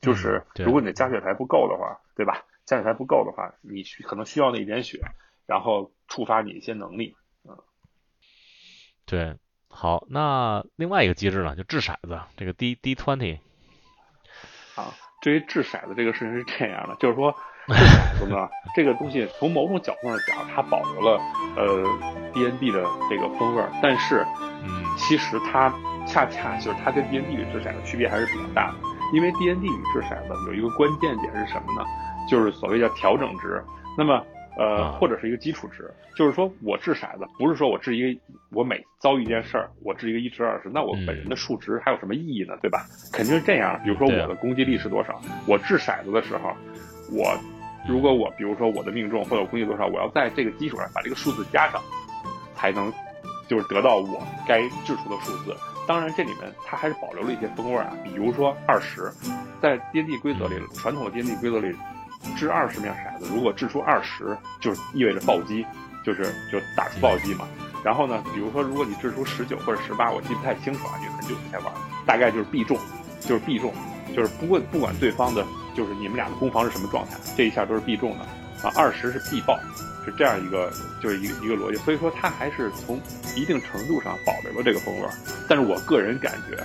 [0.00, 2.44] 就是如果你的加血牌不够的话，对吧？
[2.64, 5.00] 加血牌不够的话，你需可能需要那一点血，
[5.46, 7.14] 然后触发你一些能力。
[9.06, 9.36] 对，
[9.68, 13.38] 好，那另外一个机制呢，就掷骰子，这个 D D twenty。
[14.76, 17.30] 啊，至于掷骰子这个事情是这样的，就是说
[17.66, 21.20] 掷骰子呢， 这个东西从某种角度上讲，它保留了
[21.54, 21.84] 呃
[22.32, 24.26] D N D 的这个风味儿，但是，
[24.62, 25.68] 嗯，其实它
[26.06, 28.78] 恰恰就是它跟 D N D 与掷骰子区别还是比较大的，
[29.12, 31.86] 因为 D N D 与掷骰子有一个关键点是什么呢？
[32.26, 33.62] 就是所谓叫调整值，
[33.98, 34.24] 那么。
[34.56, 38.20] 呃，或者是一个基础值，就是说我掷骰子，不是说我掷一个，
[38.52, 42.56] 我每遭遇一件事儿，我掷一个一掷二十，那我本人的数值还有什么意义呢？
[42.62, 42.86] 对吧？
[43.12, 43.80] 肯定是这样。
[43.82, 46.52] 比如说我的攻击力是多少，我掷骰子的时候，
[47.10, 47.36] 我
[47.88, 51.82] 如果我比如说我的命中或者我攻击多少，我要在这个基础上把这个数字加上，
[52.54, 52.92] 才能
[53.48, 55.54] 就是得到我该掷出的数字。
[55.86, 59.10] 当然这里面它还是保留了一些风味啊，比如说二十，
[59.60, 61.74] 在 D N D 规则里，传统的 D N D 规则里。
[62.36, 65.64] 掷二十面骰子，如果掷出二十，就是意味着暴击，
[66.04, 67.46] 就是就打出暴击嘛。
[67.84, 71.72] 然后呢，比如说如果你掷出十九或者十八，我记不太清楚啊，因为很久以前玩，
[72.06, 72.78] 大概就是必中，
[73.20, 73.72] 就是必中，
[74.14, 75.44] 就是不管不管对方的，
[75.76, 78.24] 就是你们俩的攻防是什么状态，这一下都是必中的
[78.66, 78.72] 啊。
[78.74, 79.58] 二十是必爆，
[80.04, 81.76] 是这样一个就是一个一个逻辑。
[81.78, 82.98] 所以说它还是从
[83.36, 85.06] 一定程度上保留了这个风味。
[85.46, 86.56] 但是我个人感觉，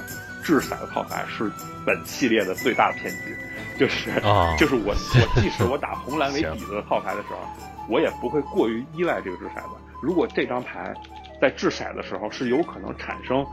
[0.43, 1.51] 掷骰子套牌是
[1.85, 3.35] 本系列的最大的骗局。
[3.77, 7.39] 就是啊， 就是我我即使我打红蓝为底子的套牌的时候，
[7.87, 9.77] 我也不会过于依赖这个掷骰子。
[10.01, 10.93] 如果这张牌
[11.39, 13.45] 在掷骰的时候是有可能产生，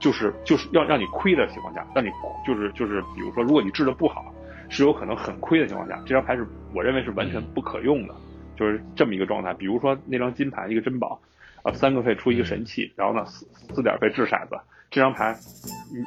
[0.00, 2.08] 就是就是要让你亏的情况下，让你
[2.44, 4.34] 就是就是比如说，如果你掷的不好，
[4.68, 8.14] 是有可能很亏的情况下，这张牌是我认为是完全不可用的，
[8.56, 9.54] 就是这么一个状态。
[9.54, 11.20] 比如说那张金牌一个珍宝，
[11.62, 14.58] 啊三个费出一个神器，然后呢四四点费掷骰子，
[14.90, 15.36] 这张牌，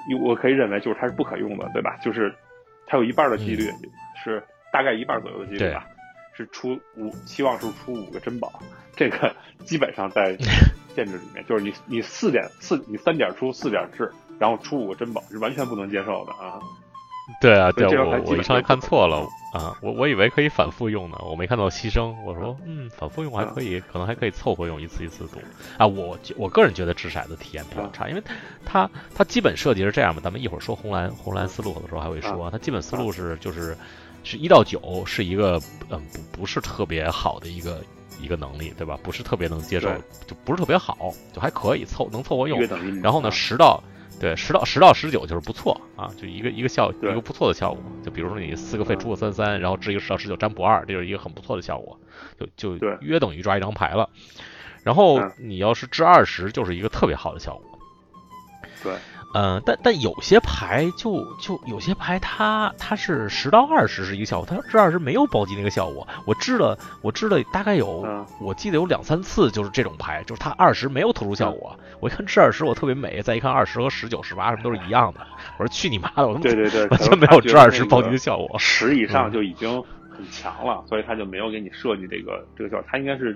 [0.08, 1.98] 你我可以认为就是它是不可用的，对吧？
[2.04, 2.34] 就是。
[2.86, 3.72] 它有一半的几率
[4.24, 5.88] 是大概一半左右的几率吧，
[6.36, 8.62] 是出五期望是出五个珍宝，
[8.94, 10.36] 这个基本上在
[10.94, 16.60] 限制里面，就是你你四点四你三点出四点制，然后出五个珍宝是完全不能接受的啊。
[17.42, 25.40] 对啊，对我我一上来看错了啊，我我以为可以反复用呢，我没看到牺牲，我说嗯反复用还可以，可能还可以凑合用一次一次赌
[25.78, 25.88] 啊。
[25.88, 28.24] 我我个人觉得掷骰子体验比较差，因为
[28.66, 33.78] 它它基本设计是这样嘛，咱们一会儿说红蓝红蓝思路的时候还会说，它基本思路是就是
[34.24, 37.82] 是一到九是一个嗯不不是特别好的一个
[38.22, 38.98] 一个能力对吧？
[39.04, 39.88] 不是特别能接受，
[40.28, 42.60] 就不是特别好，就还可以凑能凑合用。
[43.02, 43.82] 然后呢十到
[44.24, 47.84] 对，十到十到十九就是不错啊，就一个一个效一个不错的效果。
[48.06, 52.00] 就比如说你四个费出个三三，然后掷一个十到十九占卜二，这就是一个很不错的效果，
[52.40, 54.10] 就就约等于抓一张牌了。
[54.86, 57.80] 然后你要是掷二十，就是一个特别好的效果。
[58.82, 58.94] 对。
[59.34, 66.08] 嗯，但但有些牌就就有些牌，它它是十到二十是一个效果，它这二十没有暴击那个效果。
[66.26, 68.08] 我知了，我知了大概有，
[68.40, 71.76] 我记得有两三次就是这种牌，就是它二十没有特殊效果。
[72.00, 75.22] 我一看掷二十我特别美，再一看二十和十九、十八什么都是一样的，
[75.58, 78.60] 我说去你妈的，我对对对，完全没有掷二十暴击的效果。
[78.60, 82.86] 十以上就已经很强了，所以他就没有给你设计这个这个效果。
[82.88, 83.36] 他应该是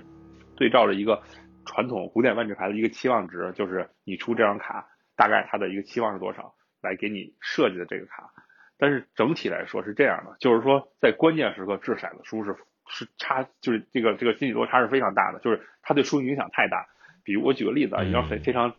[0.56, 1.20] 对照着一个
[1.64, 4.86] 传统古典万智牌的一个期望值，就是你出这张卡。
[5.18, 8.30] 大概它的一个期望是多少，来给你设计的这个卡，
[8.78, 12.54] 但是整体来说是这样的，就是说在关键时刻掷骰子输是
[12.86, 16.86] 是差，就是这个这个心理落差是非常大的，就是它对输赢影响太大。
[17.24, 18.74] 比如我举个例子啊，一张非非常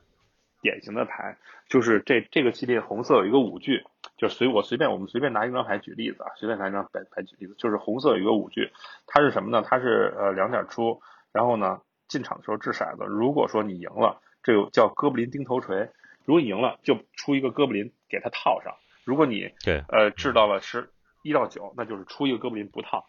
[0.62, 3.84] 典型的牌，就是这这个系列红色有一个五句，
[4.17, 8.71] 就随我随便我们随便拿一张牌举例子啊，随便拿一张牌牌举例子，就是红色有一个五句，
[9.06, 9.62] 它是什么呢？
[9.62, 15.91] 它是呃两点出，然后呢进场的时候掷骰子，如果说你赢了，这个叫哥布林钉头锤，
[16.30, 19.84] 如果你赢了就出一个哥布林给他套上，如果你对。
[19.89, 20.92] 呃掷到了十
[21.24, 23.08] 一到九，那就是出一个哥布林不套，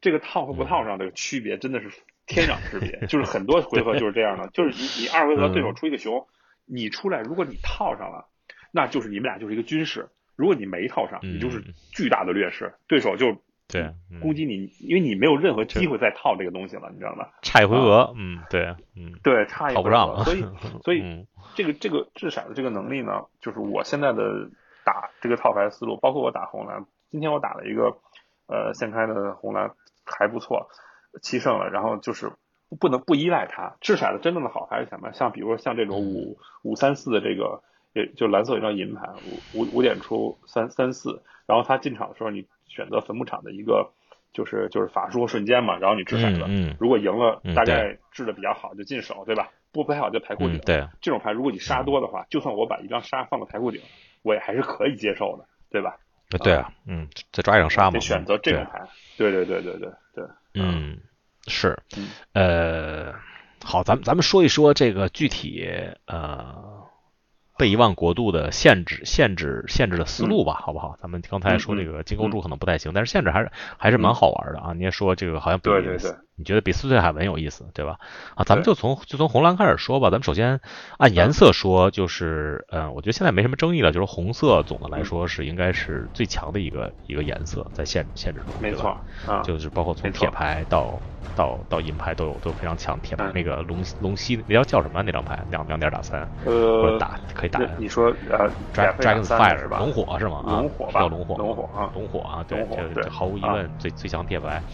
[0.00, 1.90] 这个套和不套上这个区别真的是。
[2.24, 6.26] 天壤之别， 就是很多回合就是这样的， 就是你你二回合对手出一个熊，
[6.64, 8.28] 你出来，如果你套上了，
[8.70, 10.04] 那就是你们俩就是一个军事；
[10.36, 11.60] 如果你没套上，你就是
[11.92, 17.26] 巨大的劣势，对手就对攻击你，因为你没有任何机会再套这个东西了，你知道吗？
[17.42, 20.44] 差一回合，嗯，对，嗯，对，差一套不上了，所以
[20.84, 24.50] 所以这个这个掷骰的这个能力呢，就是我现在的
[24.84, 27.96] 打这个套牌思路，包括我打红蓝，今天我打了一个
[28.46, 29.72] 呃现开的红蓝
[30.04, 30.68] 还不错。
[31.20, 32.32] 七胜了，然后就是
[32.80, 33.76] 不能不依赖它。
[33.82, 35.12] 掷骰的真正的好牌是什么？
[35.12, 39.10] 像比如说像这种五五三四的这个，也就蓝色一张银牌，
[39.54, 43.92] 五五五点出三三四，然后他进场的时候，你选择坟墓场的一个
[44.32, 49.50] 就是就是法术瞬间嘛，然后你掷骰子，如果赢了，大概掷的比较好就进手，对吧？
[49.72, 50.58] 不不太好就牌库顶。
[50.60, 53.80] 对，这种牌如果你杀多的话，就算我把一张杀放到牌库顶，
[54.22, 55.96] 我也还是可以接受的，对吧？
[56.42, 58.00] 对啊，嗯，再抓一张杀嘛。
[58.00, 58.82] 选择这种牌，
[59.18, 60.24] 对对对对对对。
[60.54, 60.98] 嗯，
[61.46, 61.78] 是，
[62.32, 63.12] 呃，
[63.62, 65.68] 好，咱们咱们说一说这个具体
[66.06, 66.81] 呃
[67.58, 70.96] 被遗忘国度的限制、限制、限制的思路吧，好不好？
[71.00, 74.72] 咱们刚才说这个金钩柱可能不太行，但是限制还是还是蛮好玩的啊。
[74.72, 76.14] 你也说这个好像比对对对。
[76.42, 78.00] 你觉得比斯翠海文有意思，对吧？
[78.34, 80.10] 啊，咱们就从就从红蓝开始说吧。
[80.10, 80.60] 咱们首先
[80.98, 91.00] 按颜色说，就是嗯，我觉得现在没什么争议了，就是红色总的来说是应该是最强的一个一个颜色，在限限制中，没错，啊，就是包括从铁牌到
[91.36, 92.98] 到到银牌都有都非常强。
[93.02, 95.38] 铁牌那个龙龙息那叫叫什么那张牌？
[95.48, 97.60] 两两点打三，呃，打可以打。
[97.78, 99.78] 你说呃，Dragon Fire 是吧？
[99.78, 100.42] 龙火是吗？
[100.44, 102.66] 龙火吧，叫龙火，龙火啊，龙火啊，对，
[103.00, 104.60] 这毫无疑问最最强铁牌。
[104.60, 104.72] 嗯，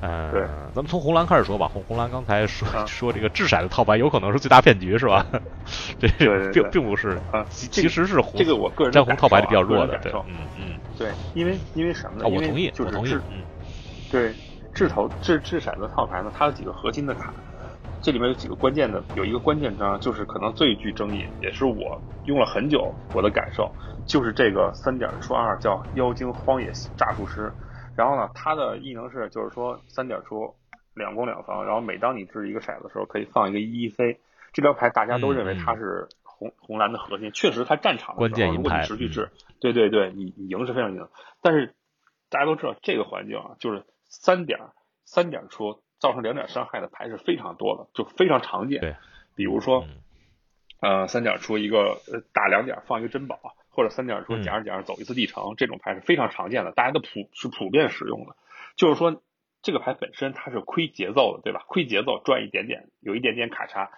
[0.00, 0.42] 对，
[0.74, 1.68] 咱们从红蓝开始说吧。
[1.68, 5.26] 红红蓝刚才说 说这个掷骰子套牌有可能是最大骗局，是吧？
[6.00, 6.08] 这
[6.52, 12.26] 并并不是啊，其实是红这个我个人占红套牌里比较弱的，对，嗯嗯，对，因为因为什么呢？
[12.26, 13.44] 我同意，我同意，嗯，
[14.10, 14.32] 对，
[14.72, 17.34] 掷头掷掷骰子套牌呢，它有几个核心的卡，
[18.00, 23.70] 这里面有几个关键的，有一个关键章就是可能最具争议，也是我用了很久我的感受，
[24.06, 27.52] 就是这个三点出二叫妖精荒野诈术师。
[27.96, 30.54] 然后呢，它的异能是，就是说三点出，
[30.94, 31.64] 两攻两防。
[31.64, 34.20] 然后每当你掷一个骰子的时候，可以放一个一一飞。
[34.52, 41.08] 这张牌大家都认为它是红红蓝的核心，确实它战场的时候，如果你持续掷，对对对，你你赢是非常赢。
[41.42, 41.74] 但是
[42.30, 44.58] 大家都知道这个环境啊，就是三点
[45.04, 48.80] 三点出造成两点伤害的牌是非常多的，就非常常见。
[48.80, 48.96] 对，
[49.34, 49.84] 比如说，
[50.80, 53.38] 呃，三点出一个呃打两点放一个珍宝。
[53.70, 58.36] 或者三点说夹着夹着走一次地城，这种牌是非常常见的，大家都普是普遍使用的。
[58.76, 59.22] 就是说，
[59.62, 61.64] 这个牌本身它是亏节奏的，对吧？
[61.66, 63.90] 亏节奏赚一点点，有一点点卡差。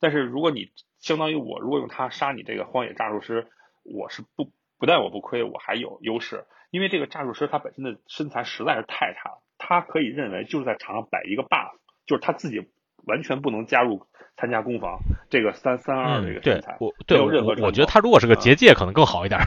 [0.00, 3.46] 但是如果你相当于我，如果用它杀你这个荒野诈术师，
[3.82, 11.72] 我是不不但我不亏，我还有优势，因为这个诈术师他本身的身材实在是太差了，他可以认为就是在场上摆一个 buff，
[12.06, 12.70] 就是他自己。
[13.06, 19.40] 完全不能加入参加攻防，这个三三二这个身材，我对任何我觉得他如果是个结界，可能更好一点。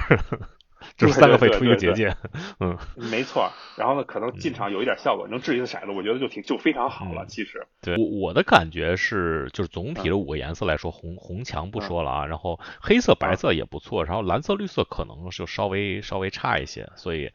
[0.98, 2.14] 就是三个费出一个结界，
[2.60, 2.78] 嗯，
[3.10, 3.50] 没错。
[3.78, 7.26] 然后呢，可能进场有一点效果，能掷一次骰子，我觉得就挺就非常好了。
[7.26, 17.32] 其实，对我我的感觉是，就是总体的五个颜色来说，红红墙不说了啊，然后黑色、白色也不错，然后蓝色、绿色可能就稍微稍微差一些，所以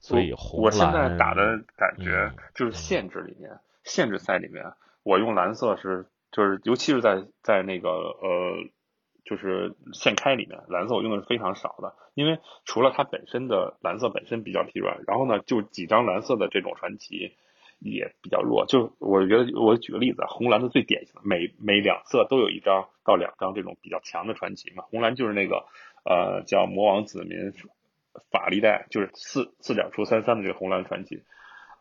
[0.00, 0.64] 所以红蓝。
[0.64, 3.50] 我现在打的感觉就是限制里面，
[3.84, 4.64] 限制赛里面。
[5.10, 8.62] 我用蓝色是，就是尤其是在在那个呃，
[9.24, 17.34] 就是现开里面，蓝色我用的是非常少的，因为除了它本身的蓝色本身比较疲软，然后呢，就几张蓝色的这种传奇
[17.80, 18.66] 也比较弱。
[18.66, 24.84] 就我觉得，我举个例子，红蓝的最典型的，每每两色都有一张到两张这种比较强的传奇嘛。
[24.90, 25.64] 红蓝就是那个
[26.04, 27.52] 呃叫魔王子民
[28.30, 31.24] 法力带，就是四四点出三三的这个红蓝传奇。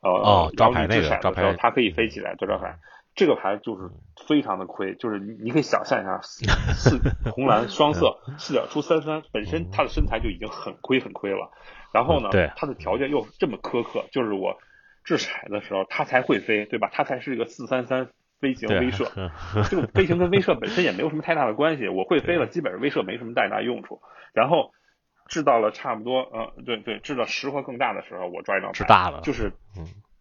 [0.02, 0.10] 呃，
[0.58, 2.80] 招牌那个招牌，它可以飞起来做招牌。
[3.16, 3.90] 这个牌就是
[4.28, 7.00] 非常的亏，就是你你可以想象一下，四
[7.32, 11.52] 红蓝双色四点出三三，本身他的身材就已经很亏很亏了，
[11.92, 14.58] 然后呢，他的条件又这么苛刻，就是我
[15.04, 16.90] 掷骰的时候他才会飞，对吧？
[16.94, 19.32] 他才是一个四三三飞行威慑，
[19.70, 24.02] 这个飞行跟威慑本身也没有什么太大的关系，我会飞了，基本上威慑没什么太大用处。
[24.34, 24.72] 然后
[25.28, 29.52] 制到了差不多，呃，对对，制到十或更大的时候，我抓一张牌，大了，就是，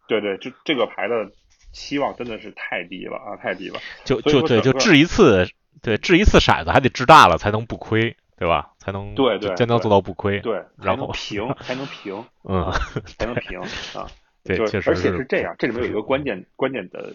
[0.09, 1.31] 对对，就这个牌的。
[1.73, 3.79] 期望真的是太低了啊，太低了。
[4.05, 5.47] 就就对，就掷一次，
[5.83, 8.73] 对，掷一次骰子还得掷大了才能不亏，对吧？
[8.79, 10.41] 才能对对，才能做到不亏。
[10.41, 12.71] 对，然后平 才能平，嗯，
[13.19, 13.61] 才能平
[13.95, 14.07] 啊。
[14.45, 14.91] 对，确实。
[14.91, 17.13] 而且是这样，这里面有一个关键关键的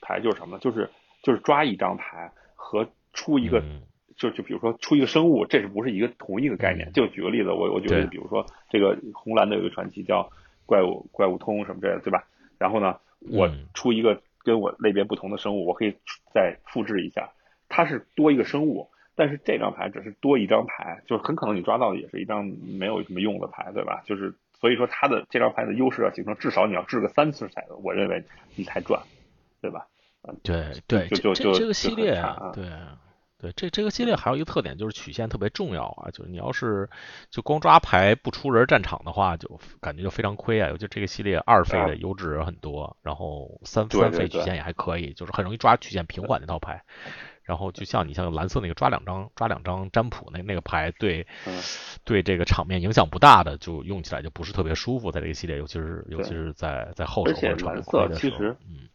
[0.00, 0.60] 牌就是什么呢？
[0.62, 0.88] 就是
[1.22, 3.62] 就是抓一张牌和出一个，
[4.16, 6.90] 就就比如说出一个生物，这是不是一个同一个概念？
[6.92, 10.30] 就举个例子，我我举个例子，比如说这个红蓝的有一个传奇叫
[10.64, 12.24] 怪物怪物通什么之类的，对吧？
[12.56, 12.96] 然后呢，
[13.28, 15.96] 我出一个跟我类别不同的生物，我可以
[16.32, 17.30] 再复制一下，
[17.68, 24.02] 它是多一个生物，但是这张牌只是多一张牌，就是很可能你抓到的也是一张没有什么用的牌，对吧？
[24.06, 24.34] 就是。
[24.60, 28.22] 所以说，它的这张牌的优势要形成，至少你要掷个三次骰子，我认为
[28.56, 29.00] 你才赚，
[29.62, 29.86] 对吧？
[30.42, 32.66] 对对，就就就这个系列啊，对
[33.40, 36.88] 对，这这个系列还有一个特点就是曲线特别重要啊，就是你要是
[37.30, 40.68] 就光抓牌不出人战场的话，就感觉就非常亏啊。
[40.68, 46.82] 尤其这个系列二费的优质很多，然后三三费曲线也还可以，就是很容易抓曲线平缓那套牌。
[47.42, 51.26] 然后就像你像蓝色那个抓两张抓两张占卜那那个牌，对
[52.04, 58.88] 对这个场面影响不大的，就用起来就不是特别舒服，在这个系列，尤其是尤其是在在后手或者蓝色其实嗯，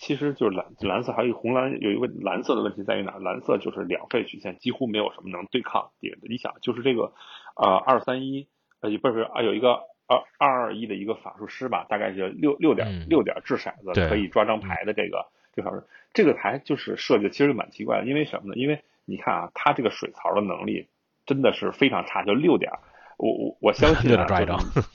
[0.00, 3.18] 其实就是蓝蓝色还有红蓝有一个蓝色的问题在于哪？
[3.18, 6.28] 蓝色就是两费曲线几乎没有什么能对抗点的。
[6.28, 7.12] 你想就是这个
[7.56, 8.48] 呃二三一
[8.80, 15.26] 呃不是啊有一个二二二一的一个法术师吧，大概是六六点六点掷骰子可以抓张牌的这个。
[15.54, 18.06] 这法是这个牌就是设计的，其实蛮奇怪的。
[18.06, 18.54] 因为什么呢？
[18.56, 20.88] 因为你看啊，它这个水槽的能力
[21.24, 22.72] 真的是非常差，就六点。
[23.16, 24.26] 我我我相 信啊，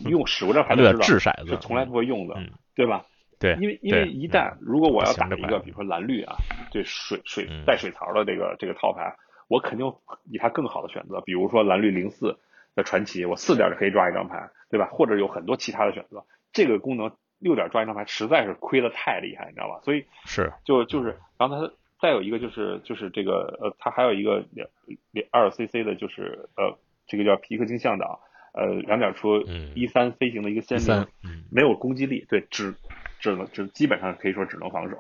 [0.08, 1.02] 用使过这牌都知道，
[1.48, 2.36] 是从来不会用的，
[2.76, 3.06] 对吧？
[3.42, 3.58] 对。
[3.60, 6.38] 因为因为一旦如果我要打一个，比如说蓝绿啊，
[6.72, 9.18] 对水水带水槽的这个这个套牌，
[9.50, 9.94] 我肯定
[10.30, 12.38] 以它更好的选择，比如说蓝绿零四
[12.76, 14.88] 的传奇，我四点就可以抓一张牌，对吧？
[14.94, 16.24] 或者有很多其他的选择，
[16.54, 17.12] 这个功能。
[17.42, 19.80] 六点抓一张牌实在是亏的太厉害，你知道吧？
[19.82, 24.70] 所以是就就是，然后它再有一个就是就是这个呃，它还有一个两
[25.10, 26.78] 两二 cc 的，就是呃，
[27.08, 28.22] 这个叫皮克金向导，
[28.54, 29.44] 呃，两点出
[29.76, 31.08] 一三飞行的一个先灵，
[31.52, 32.76] 没有攻击力，对，只
[33.20, 34.98] 只能只基本上可以说只能防守，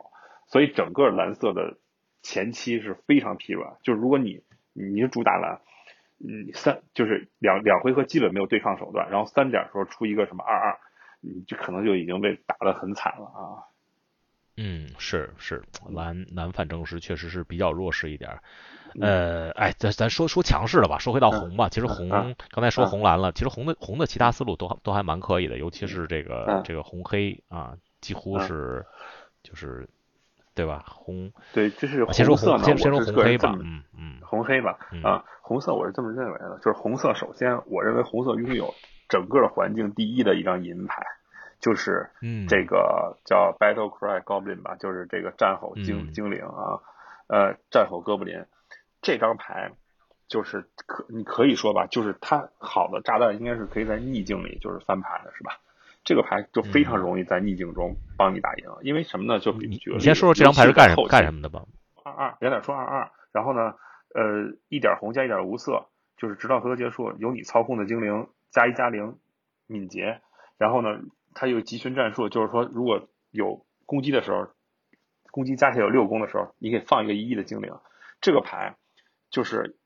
[0.48, 1.78] 所以整个蓝色的
[2.22, 4.42] 前期是非常疲软，就是如果你
[4.74, 5.62] 你是主打蓝，
[6.20, 10.78] 嗯，三就是两两回合基本没有对抗手段，然后三点时候出一个什么二二。
[11.24, 13.70] 你就可能就已经被打得很惨了啊！
[14.58, 18.40] 嗯，是是，蓝蓝反正是确实是比较弱势一点。
[18.99, 21.69] 呃，哎，咱咱说说强势的吧，说回到红吧。
[21.69, 28.86] 其实红刚才说红蓝了，其实红的红的其他思路都都还蛮可以的，尤其是这个这个红黑啊，几乎是
[29.43, 29.88] 就是
[30.54, 30.84] 对吧？
[30.88, 38.73] 红对，这是先说红先先说红黑吧，嗯嗯，红黑吧啊，红色我是这么认为的，就是红色首先我认为红色拥有。
[39.10, 41.04] 整个环境第一的一张银牌，
[41.60, 42.10] 就是
[42.47, 46.80] 这个叫 Battle Cry Goblin 吧，就是这个战吼精精灵啊，
[47.27, 48.45] 呃，战吼哥布林
[49.02, 49.72] 这张牌，
[50.28, 55.60] 就是可你可以说吧，就是它好的炸弹应该是可以在逆境里就是翻盘的，是吧？
[56.04, 59.40] 这个牌就非常容易在逆境中帮你打赢，因为什么呢？
[59.40, 61.64] 就比你先说说这张牌是干什么干什么的吧。
[62.04, 63.76] 二二两点出二二，然后呢，
[64.16, 65.88] 呃，一点红加一点无色，
[66.18, 68.28] 就是直到回合结束，由你操控的精灵。
[68.52, 69.16] 加一加零，
[69.66, 70.20] 敏捷，
[70.58, 71.00] 然后呢，
[71.34, 74.50] 它有集群战术，就是说，如果有攻击的时候，
[75.32, 77.74] 攻击加起来有六攻的时候，你可以放一个一亿的精灵。
[78.20, 78.76] 这个牌
[79.32, 79.78] 就是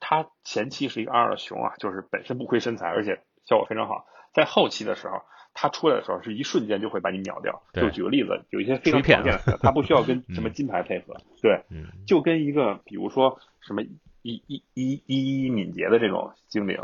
[0.00, 4.06] 他前期是一个二二熊啊，就是本身不亏身材，而且效果非常好。
[4.32, 5.20] 在后期的时候，
[5.52, 7.62] 他出来的时候是一瞬间就会把你秒掉。
[7.74, 11.64] 就举个例子，有一些非常常见的，他不需要跟什么金牌配合，对，
[12.06, 16.78] 就跟一个比如说什么一一一一一敏捷的这种精灵。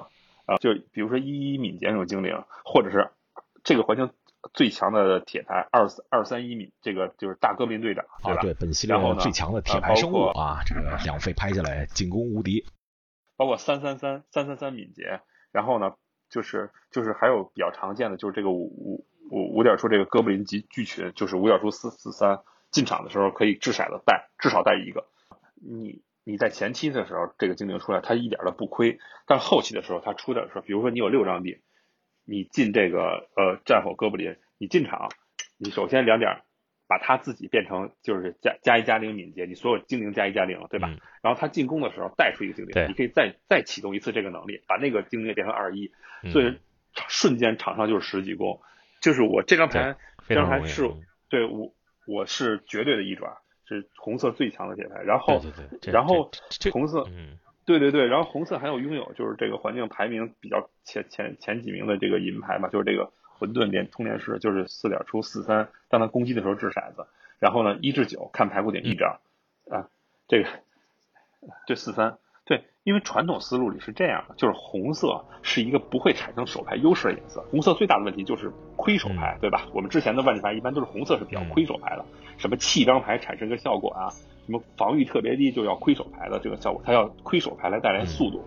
[0.45, 3.11] 啊，就比如说一一敏捷那种精灵，或者是
[3.63, 4.11] 这个环境
[4.53, 8.41] 最强的铁牌二二三一米，这个就是大哥林队长，对吧？
[8.43, 12.65] 对，本系列最强的铁牌生物啊，这个两费拍下来进攻无敌。
[13.37, 15.21] 包括三三三三三三敏捷，
[15.53, 15.93] 然后呢，
[16.29, 22.41] 就是就是还有比较常见的就是这个五五五五点出这个哥布林级巨群，就是五点出四四三
[22.71, 25.07] 进场的时候可以掷骰子带，至少带一个。
[25.55, 26.03] 你。
[26.25, 29.01] 你在前期的时候，这个精灵出来，它一点都不亏。
[29.27, 31.61] 但后期的时候，它出的时候，比如说你有六张地，
[32.25, 35.11] 你进这个呃战火哥布林，你进场，
[35.59, 36.43] 你首先两点，
[36.87, 40.89] 把他自己变成就是加加一加零敏捷，你所有精灵加一加零，对吧？
[41.23, 45.93] 然后他进攻的时候带出一个精灵，你可以再再启动一次这个能力，把那个精灵变成二一，
[46.31, 46.59] 所以
[47.09, 48.61] 瞬间场上就是十几攻。
[49.01, 49.97] 就是我这张牌，
[50.29, 50.89] 这张牌是
[51.29, 51.75] 对我
[52.07, 53.33] 我是绝对的一转。
[53.65, 55.41] 是红色最强的铁牌，然后，
[55.93, 56.31] 然后
[56.73, 57.07] 红色，
[57.65, 67.07] 对对对，然后红色还有拥有就是这个环境排名比较前前前几名的这个银牌嘛，就是这个混沌连通联石，就是四点出四三，当他攻击的时候掷骰子，
[67.39, 69.21] 然后呢一至九看牌骨点一张，
[69.71, 69.89] 啊，
[70.27, 70.49] 这个
[71.67, 77.43] 对四三，对，因为传统思路里是这样的，就是红色是一个不会产生手牌优势的颜色。
[77.51, 79.67] 红色最大的问题就是亏手牌，对吧？
[79.73, 82.05] 我们之前的万智牌一般都是红色是比较亏手牌的，
[82.39, 84.11] 什么弃张牌产生个效果啊，
[84.47, 88.43] 什么防御特别低就要亏手牌的这个效果，它要亏手牌来带来速度。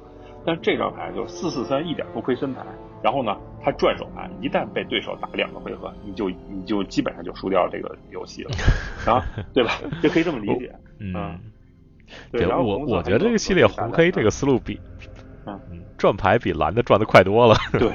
[0.48, 2.62] 但这张牌就是四四三一点不亏身牌，
[3.02, 8.52] 然后呢，他转手牌，一旦被对手打两个回合，你就你就基本上就输掉这个游戏了，
[9.08, 9.26] 然 后
[9.56, 9.72] 对吧？
[10.04, 11.40] 就可以这么理解，嗯。
[12.32, 14.80] 对，然后我我觉得这个系列红黑这个思路比，
[15.48, 15.60] 嗯，
[15.98, 17.56] 转牌比蓝的转的快多了。
[17.80, 17.90] 对，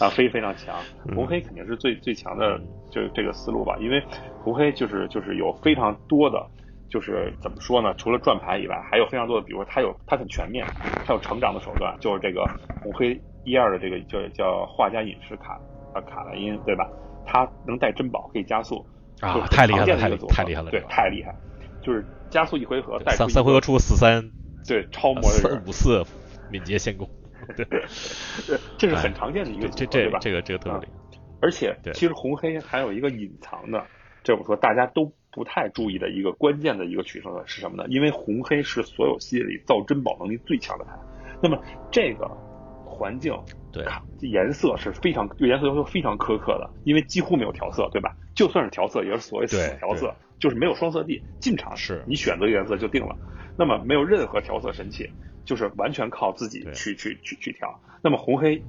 [0.00, 0.74] 啊，非非常强，
[1.14, 2.60] 红黑肯定是最最强的，
[2.90, 3.76] 就这个思路吧。
[3.80, 4.02] 因为
[4.42, 6.44] 红黑就是就是有非常多的。
[6.90, 7.94] 就是怎么说呢？
[7.94, 10.66] 除了转盘以外，还有非常多的，比如说它有它很全面，
[11.06, 12.44] 它有成长的手段，就是这个
[12.82, 15.54] 红黑一二的这个叫叫画家隐士卡
[15.94, 16.90] 啊卡莱因，对吧？
[17.24, 18.84] 它能带珍宝，可以加速
[19.20, 19.96] 啊，太厉害了，
[20.28, 21.32] 太厉害了，对，太厉害，
[21.80, 24.32] 就是加速一回合，带三三回合出四三，
[24.66, 26.04] 对，超模的三五四
[26.50, 27.08] 敏捷先攻，
[27.56, 27.64] 对，
[28.76, 30.18] 这是很常见的一个这这吧？
[30.20, 33.86] 这个这个特别厉害，而且其实红黑还有一个隐藏的，
[34.24, 35.12] 这我说大家都。
[35.32, 37.84] 不太注意的一个关键的一个取胜的是什么呢？
[37.88, 40.92] 因为红黑是所有系列里造珍宝能力最强的牌，
[41.40, 42.26] 那么这个
[42.84, 43.32] 环境
[43.72, 43.84] 对
[44.28, 48.16] 颜色是非常对颜色要求非常苛刻的，因为几乎没有调色，对吧？
[48.34, 53.16] 就算是调色，也是所谓死调色，就是没有双色地，进场是你选择颜色就定了，
[53.56, 55.08] 那么没有任何调色神器，
[55.44, 57.80] 就是完全靠自己去去去去调。
[58.02, 58.60] 那么红黑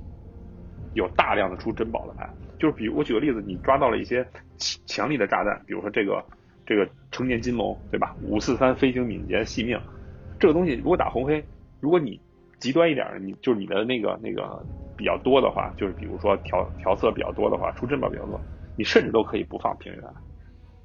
[0.94, 4.28] 有大量的出珍宝的牌，就是比如我举个例子，你抓到了一些
[4.86, 6.24] 强力的炸弹，比如说这个。
[6.72, 8.16] 这个成年金龙，对吧？
[8.22, 9.78] 五四三飞行敏捷细命，
[10.40, 11.44] 这个东西如果打红黑，
[11.82, 12.22] 如果你
[12.62, 14.66] 极端一点，你就是你的那个那个
[14.96, 18.40] 比较多的话，就是比如说调调色比较多的话，出珍宝比较多，
[18.78, 20.02] 你甚至都可以不放平原，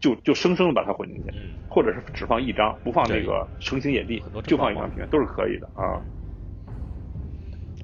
[0.00, 1.30] 就就生生的把它混进去，
[1.68, 6.02] 或者是只放一张，不放那个成型野地，就放一张平原都是可以的啊。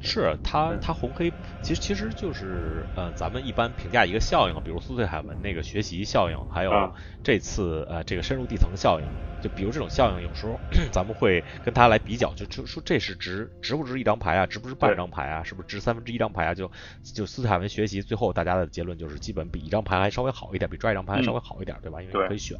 [0.02, 1.32] 是它，它红黑
[1.62, 6.92] 其实其实就是呃，咱们一般评价一个效应，比如苏翠海文那个学习效应，还有
[7.22, 9.06] 这次呃这个深入地层效应。
[9.42, 10.56] 就比如这种效应，有时候
[10.92, 16.54] 咱们会跟他来比较，就就说这是值值不值一张牌啊，值不值半张牌啊，是不是值三分之一张牌啊？
[16.54, 16.70] 就
[17.02, 22.00] 就苏翠海文学习，最后大家的结论就是基本比一张牌还稍微好一点，比抓一张牌还稍微好一点，对吧？
[22.00, 22.56] 因为可以选。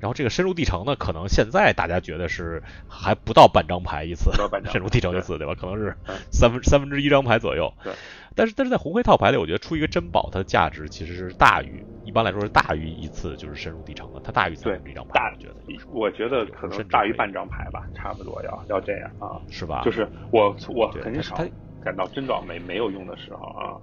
[0.00, 4.30] 然后这个深入地层呢，可能现在大家觉得是还不到半张牌一次，
[4.70, 5.54] 深入地层一次，对吧？
[5.58, 5.96] 可能是
[6.30, 7.72] 三分三分之一张牌左右。
[7.82, 7.92] 对
[8.34, 15.12] 但是但是在红黑套牌里，我觉得出一个珍宝，它的价值其实是大于一般来说是大于一次就是深入地城的，它大于三分之一张牌。
[15.12, 15.56] 大觉得，
[15.88, 19.82] 我觉得可能大于半张牌吧，差不多要要这样啊，是吧？
[19.84, 21.36] 就是我我很少
[21.82, 23.76] 感到珍宝没没有用的时候啊。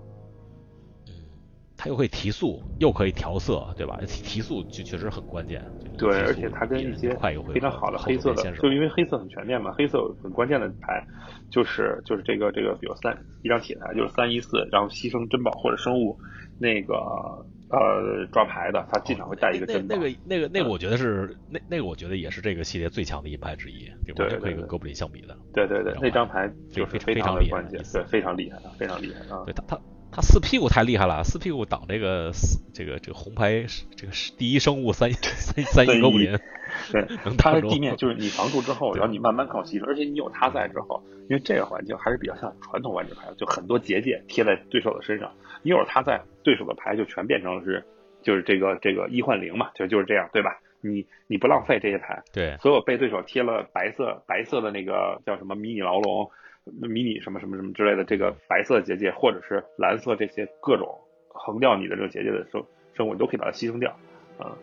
[1.81, 3.97] 它又可以提速，又可以调色，对吧？
[4.05, 5.63] 提提速就确实很关键。
[5.97, 7.15] 对，而且它跟一些
[7.53, 11.01] 非常好的黑色的，就因为黑色很全面嘛，黑色很关键的牌，
[11.49, 16.19] 就是就是这个这个，比如三一张铁牌就是三一四，然后牺牲珍宝或者生物
[16.57, 16.95] 那个
[17.69, 19.95] 呃抓牌的，它经常会带一个珍宝。
[19.95, 25.37] 那个那个那个，我觉得是那那个，我觉得也是这个系列最强的一牌之一，对吧，可以跟哥布林相比的。
[25.53, 29.43] 对对对，那张牌就是非常的关键，对，非常厉害的，非常厉害啊！
[29.45, 29.79] 对他他。
[30.11, 32.31] 他四屁股太厉害了，四屁股挡这个
[32.73, 36.01] 这个这个红牌这个第一生物三三三一
[36.91, 37.05] 对，
[37.37, 45.31] 他的地面 就是你防住之后，然后你慢慢靠吸，而且你有他在之后，因为这个环境还是比较像传统万智牌，就很多结界贴在对手的身上，
[45.61, 47.83] 你有他在，对手的牌就全变成是
[48.21, 50.59] 就是这个这个一换零嘛，就就是这样，对吧？
[50.81, 56.29] 你你不浪费这些牌，对，所有被对手贴了白色白色的那个叫什么迷你牢笼。
[56.65, 63.91] 迷你什么什么什么之类的，这个白色结界或者是蓝色这些各种横掉你的这个结界的生生物，你都可以把它牺牲掉，
[64.37, 64.55] 啊，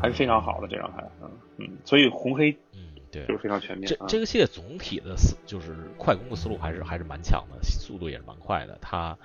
[0.00, 3.86] 还是非常好的这张牌，嗯嗯，所以红黑嗯对就是非常全面。
[3.86, 8.76] 这这个系列总体的思就是快攻的思路还是还是蛮强的，速度也是蛮快的。
[8.80, 9.16] 它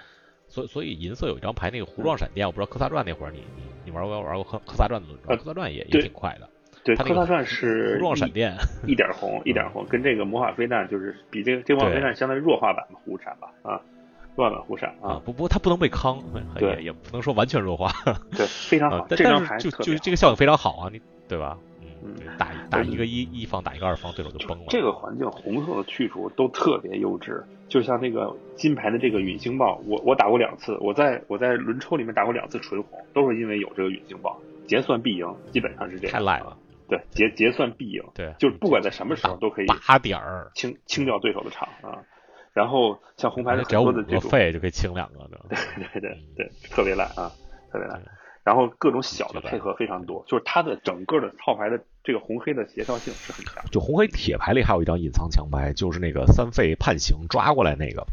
[0.48, 6.50] 所所以银色有一张牌那个弧状闪电，我不知道科萨传那会儿你你你玩过玩过科科萨传的轮转，科萨传也也挺快的。
[6.96, 8.56] 对，科萨传是弧状闪电，
[8.88, 13.80] 一点红，一点红，跟这个魔法飞弹就是比这个这魔法飞弹相当于弱化版的弧闪吧，啊，
[14.36, 16.20] 弱化版弧闪啊，不不过它不能被康，
[16.60, 17.92] 也也不能说完全弱化，
[18.36, 21.58] 对，非常好，这张牌就就这个效应非常好啊，你对吧？
[22.02, 24.64] 嗯，打打一个一一方，打一个二方，对手就崩了。
[24.70, 36.14] 这个环境红色的去除都特别优质，就像那个金牌的这个陨星豹，我我打过两次，我在我在轮抽里面打过两次纯红，都是因为有这个陨星豹，结算必赢，基本上是这样。
[36.14, 36.56] 太赖了。
[36.90, 42.04] 对结结算必赢，对，就是不管在什么时候都可以打点儿清清掉对手的场啊。
[42.52, 45.58] 然后像红牌的很多的这种费就可以清两个，对
[45.92, 47.32] 对对对，特别烂啊，
[47.72, 48.02] 特别烂。
[48.50, 53.64] 然后各种小的配合非常多，就是它的整个的套牌的这个红黑的协调性是很强。
[53.70, 58.08] 就红黑铁牌里还有一张隐藏强牌，就是那个三费判刑抓过来那个。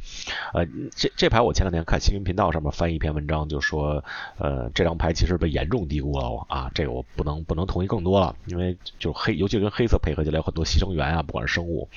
[0.53, 4.05] 呃，这这牌我前两天看新闻频道上面翻译一篇文章，就说
[4.37, 11.89] 呃这张牌其实被严重低估了啊，这个我不能不能同意更多了，因为就黑，尤其跟黑色配合起来有很多牺牲源啊，不管是生物，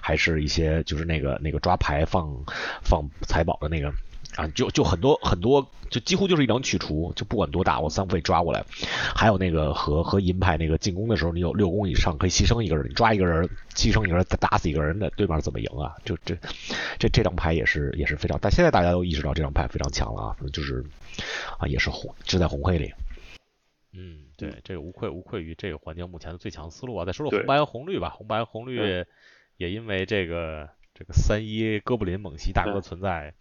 [0.00, 2.44] 还是一些就是那个那个抓牌放
[2.84, 3.92] 放财宝的那个。
[4.40, 8.64] 啊，就就很多很多，就几乎就是一张去除，就不管多大，我三费抓过来。
[9.14, 15.94] 还有那个和和银牌那个进攻的时候，你有六攻以上可以牺牲一个人，你抓一个人，牺牲一个人再打死一个人那，对面怎么赢啊？
[16.06, 16.34] 就这
[16.98, 20.82] 这这张牌也是也是非常，但现在大家都意识到这张牌非常强了啊，就是
[21.58, 22.90] 啊也是红，就在红黑里。
[23.92, 27.04] 嗯，对，这个无愧无愧于这个环境目前的最强思路啊。
[27.04, 29.04] 再说说红白和红绿吧，红白红绿
[29.58, 33.34] 也因为这个这个三一哥布林猛袭大哥存在。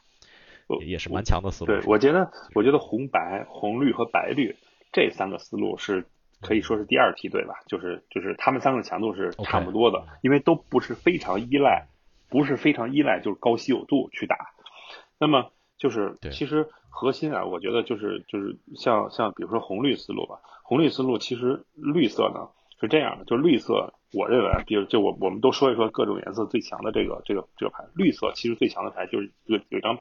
[0.82, 1.74] 也是蛮强的思路。
[1.74, 4.56] 对，我觉得，我觉得红白、红绿和白绿
[4.92, 6.06] 这三个思路是
[6.42, 11.88] 可以说是第二梯队吧，就是就是他们三个强度是差不多的，因为都不是非常依赖，
[12.30, 14.36] 不是非常依赖就是高稀有度去打。
[15.20, 22.50] 那么就是其实核心啊，我觉得就是就是像像比如说红绿思路吧，红绿思路其实绿色呢
[22.82, 23.94] 是这样的，就是绿色。
[24.12, 30.00] 我认为，比如就我我们都说一说各种颜色最强的这个这个这个牌，绿色其实最强的牌就是有有一张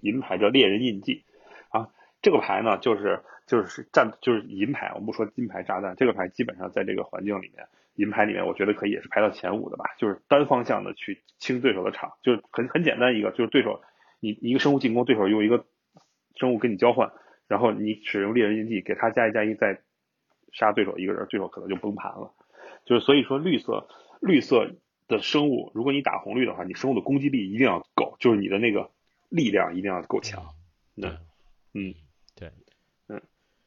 [0.00, 1.24] 银牌叫猎人印记
[1.68, 1.90] 啊，
[2.22, 13.82] 这个牌呢就是就是战就是银牌，我们不说金牌炸弹，这个牌基本上在这个环境里面，银牌里面我觉得可以也是排到前五的吧，就是单方向的去清对手的场，就是很很简单一个，就是对手
[14.20, 15.66] 你一个生物进攻，对手用一个
[16.36, 17.12] 生物跟你交换，
[17.46, 19.82] 然后你使用猎人印记给他加一加一再
[20.54, 22.32] 杀对手一个人，对手可能就崩盘了。
[22.86, 23.86] 就是所以说绿色
[24.20, 24.70] 绿色
[25.06, 28.90] 的生物，如果你打红绿的话，你生物的攻击力一定要够，就是你的那个
[29.28, 30.42] 力量一定要够强。
[30.96, 31.10] 对，
[31.74, 31.94] 嗯，
[32.36, 32.52] 对，
[33.08, 33.20] 嗯，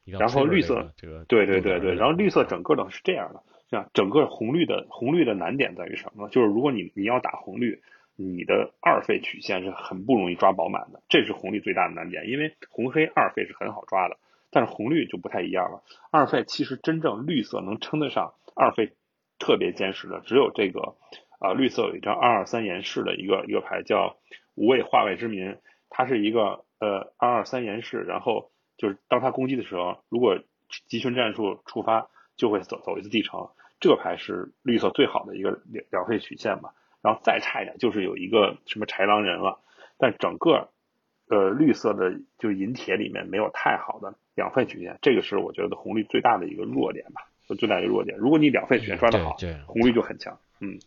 [0.06, 6.30] 然后绿色，这个，对对对对，然后绿色整个的是这样的，像整个红绿的红绿的难点在于什么呢？
[6.30, 7.82] 就是如果你你要打红绿，
[8.16, 14.18] 你的二费曲线是很不容易抓饱满的，这是红绿最大的难点，因为红黑二费是很好抓的，
[14.52, 15.84] 但是红绿就不太一样了。
[16.12, 18.94] 二费其实真正绿色能称得上二费。
[19.40, 20.96] 特别坚实的只有这个
[21.38, 24.18] 啊，绿色有一张二二三岩式的一个一个牌叫
[24.56, 25.58] 无畏化外之民，
[25.92, 30.40] 它是一个呃二二三岩式，然后就是当它攻击的时候，如果
[30.88, 36.74] 集群战术触发就会走走一次地城，这牌是绿色最好的一个两两费曲线吧，
[37.04, 39.60] 然后再差一点就是有一个什么豺狼人了，
[40.00, 40.70] 但整个
[41.30, 47.22] 呃绿色的就银铁里面没有太好的两费曲线，这个是我觉得红绿最大的一个弱点吧。
[47.58, 50.38] 最大的弱点，如果你两费全抓得好，红绿就很强。
[50.60, 50.78] 嗯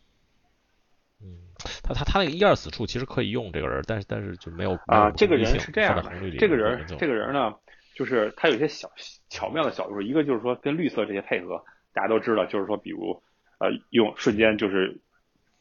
[1.23, 1.41] 嗯，
[1.83, 5.11] 他他他那个一二死处其实可以用这个人，但是但是就没有啊。
[5.11, 7.55] 这个人是这样的，这个人这个人呢，
[7.95, 8.91] 就是他有些小
[9.31, 11.65] 巧妙的小术，一个就是说跟绿色这些配合，
[11.95, 13.23] 大家都知道，就是说比如
[13.59, 15.01] 呃用瞬间就是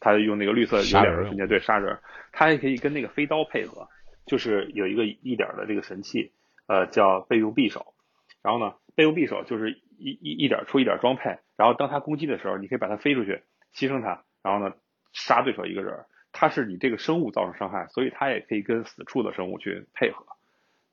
[0.02, 1.98] 他用那个绿色有点瞬间对杀人，
[2.34, 3.88] 他还可以跟那个飞刀配合，
[4.30, 6.32] 就是有一个一点的这个神器，
[6.68, 7.94] 呃叫备用匕首，
[8.42, 9.82] 然后呢备用匕首就是。
[10.02, 13.44] 一一一点出一点装配，然后当他攻击的时候，你可以把它飞出去，
[13.76, 14.74] 牺牲它，然后呢
[15.12, 16.06] 杀对手一个人。
[16.32, 20.26] 它是你这个生物造成伤害，所以它也可以跟死处的生物去配合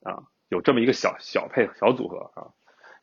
[0.02, 2.50] 啊，有这么一个小小配小组合啊。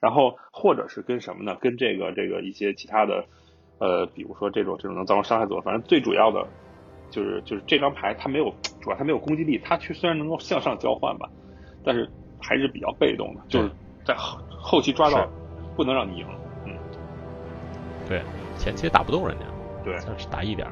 [0.01, 1.55] 然后或者是跟什么呢？
[1.55, 3.25] 跟这个这个一些其他的
[3.79, 6.45] 呃，比如说这种这种能造成伤害组合，反正最主要的
[7.14, 8.49] 就是就是这张牌它没有
[8.82, 11.30] 主要它没有攻击力，它去虽然能够向上交换吧，
[11.84, 12.09] 但是
[12.39, 13.70] 还是比较被动的，就是
[14.03, 15.30] 在后后期抓到。
[15.76, 16.28] 不能让你赢，
[16.68, 16.78] 嗯，
[18.07, 18.22] 对，
[18.59, 19.45] 前期打不动人家，
[19.84, 20.68] 对，是打一点，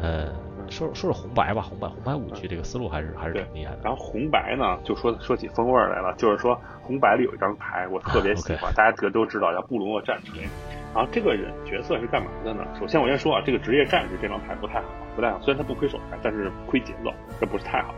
[0.00, 0.32] 呃，
[0.72, 3.80] 说说说红白吧，红白红白五局这个思路还是还是挺厉害的。
[3.84, 10.42] 然后红白呢，就说说起风味来了，就是说红白里有一张牌我特别喜欢， 大家这都知道叫布鲁诺战锤。
[10.94, 12.66] 然后这个人角色是干嘛的呢？
[12.78, 17.94] 首先我先说啊，这个职业战士这张牌不太好，不太好，虽然他不亏手牌，但是亏节奏，这不是太好。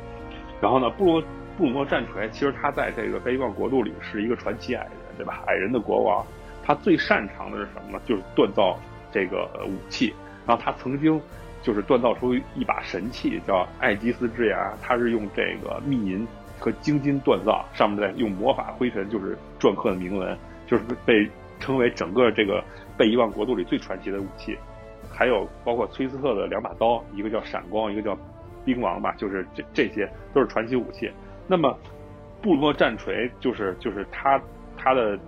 [0.61, 4.93] 然后呢，布鲁布鲁诺战锤其实他在这个悲望国度里是一个传奇矮人。
[5.17, 5.45] 对吧？
[5.47, 6.27] 矮人的国王，
[6.65, 8.01] 他最擅长的是什么呢？
[8.05, 8.77] 就是锻造
[9.13, 10.13] 这个武器。
[10.45, 11.23] 然后他曾经
[11.65, 14.73] 就是锻造出一把神器，叫艾吉斯之牙。
[14.81, 16.25] 它是用这个密银
[16.61, 20.39] 和精金锻造，上面再用魔法灰尘就是篆刻的铭文，
[20.69, 22.63] 就是被称为整个这个
[22.97, 24.57] 被遗忘国度里最传奇的武器。
[25.11, 28.17] 还有包括崔斯特的两把刀，一个叫闪光，一个叫
[28.65, 31.11] 冰王吧，就是这这些都是传奇武器。
[31.49, 31.77] 那么
[32.41, 34.41] 布鲁诺战锤就是就是他。
[34.77, 35.19] 他的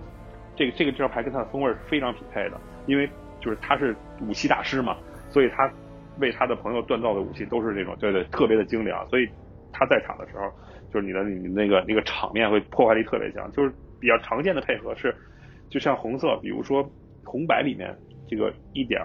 [0.55, 3.09] 这个这个这张牌跟他的风味是非常匹配的，因为
[3.39, 4.97] 就是他是武器大师嘛，
[5.31, 5.71] 所以他
[6.19, 9.27] 为他的朋友锻造的武器都是那种对对特别的精良，所以
[9.71, 10.51] 他在场的时候，
[10.93, 15.13] 就是你的你那个那个场面会破坏力特别强，就是比较常见的配合是，
[15.69, 16.89] 就像红色，比如说
[17.23, 17.95] 红白里面
[18.27, 19.01] 这个一点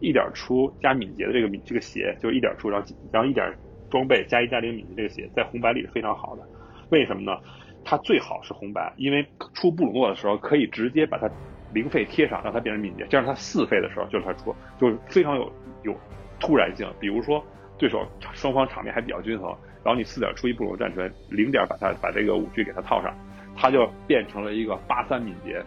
[0.00, 3.52] 一点出加敏捷的这个敏这个鞋，就是一点出，然后然后一点
[3.90, 6.42] 装备加一加零敏捷这个鞋，在红白里是非常好的。
[6.90, 7.38] 为什么呢？
[7.82, 11.26] 它最好是红白，因为出布鲁诺的时候可以直接把它
[11.72, 15.50] 零费贴上，让它变成敏捷，这样它四费的时候就是它出，就是非常有
[15.84, 15.94] 有
[16.40, 16.90] 突然性。
[16.98, 17.44] 比如说
[17.78, 19.50] 对手双方场面还比较均衡，
[19.84, 23.14] 然后你四点出一布鲁诺战锤，零点把它把这个五具给它套上，
[23.56, 25.62] 它就变成了一个八三敏捷，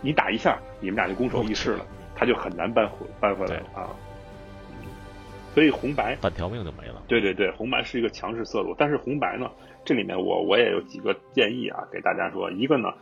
[0.00, 3.90] 你打一下，你们俩就攻守易势了，它就很难扳回扳回来啊。
[5.52, 7.02] 所以红白半条命就没了。
[7.08, 9.50] 对对对，红白是一个强势色路，但是红白呢？
[9.84, 12.50] 这里面我我也有几个建议啊，给大家说。
[12.52, 12.92] 一个呢，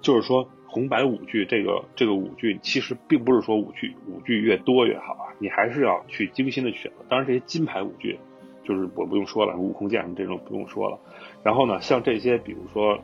[0.00, 7.04] 就是说红白五具这个这个五具其实并不是说五具五具越多越好啊，你还是要去精心的选择。
[7.08, 8.18] 当然这些金牌五具，
[8.64, 10.98] 就是我不用说了，悟空剑什么这种不用说了。
[11.42, 12.98] 然后呢，像这些比如说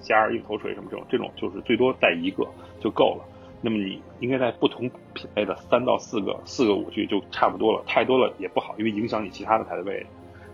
[0.00, 2.46] 加二硬头锤什么这种，这种就是最多带一个
[2.80, 3.24] 就够了。
[3.60, 10.06] 那么你应该在不同品类的三到四个四个五具就差不多了，太多了也不好，因为影响你其他的牌的位置。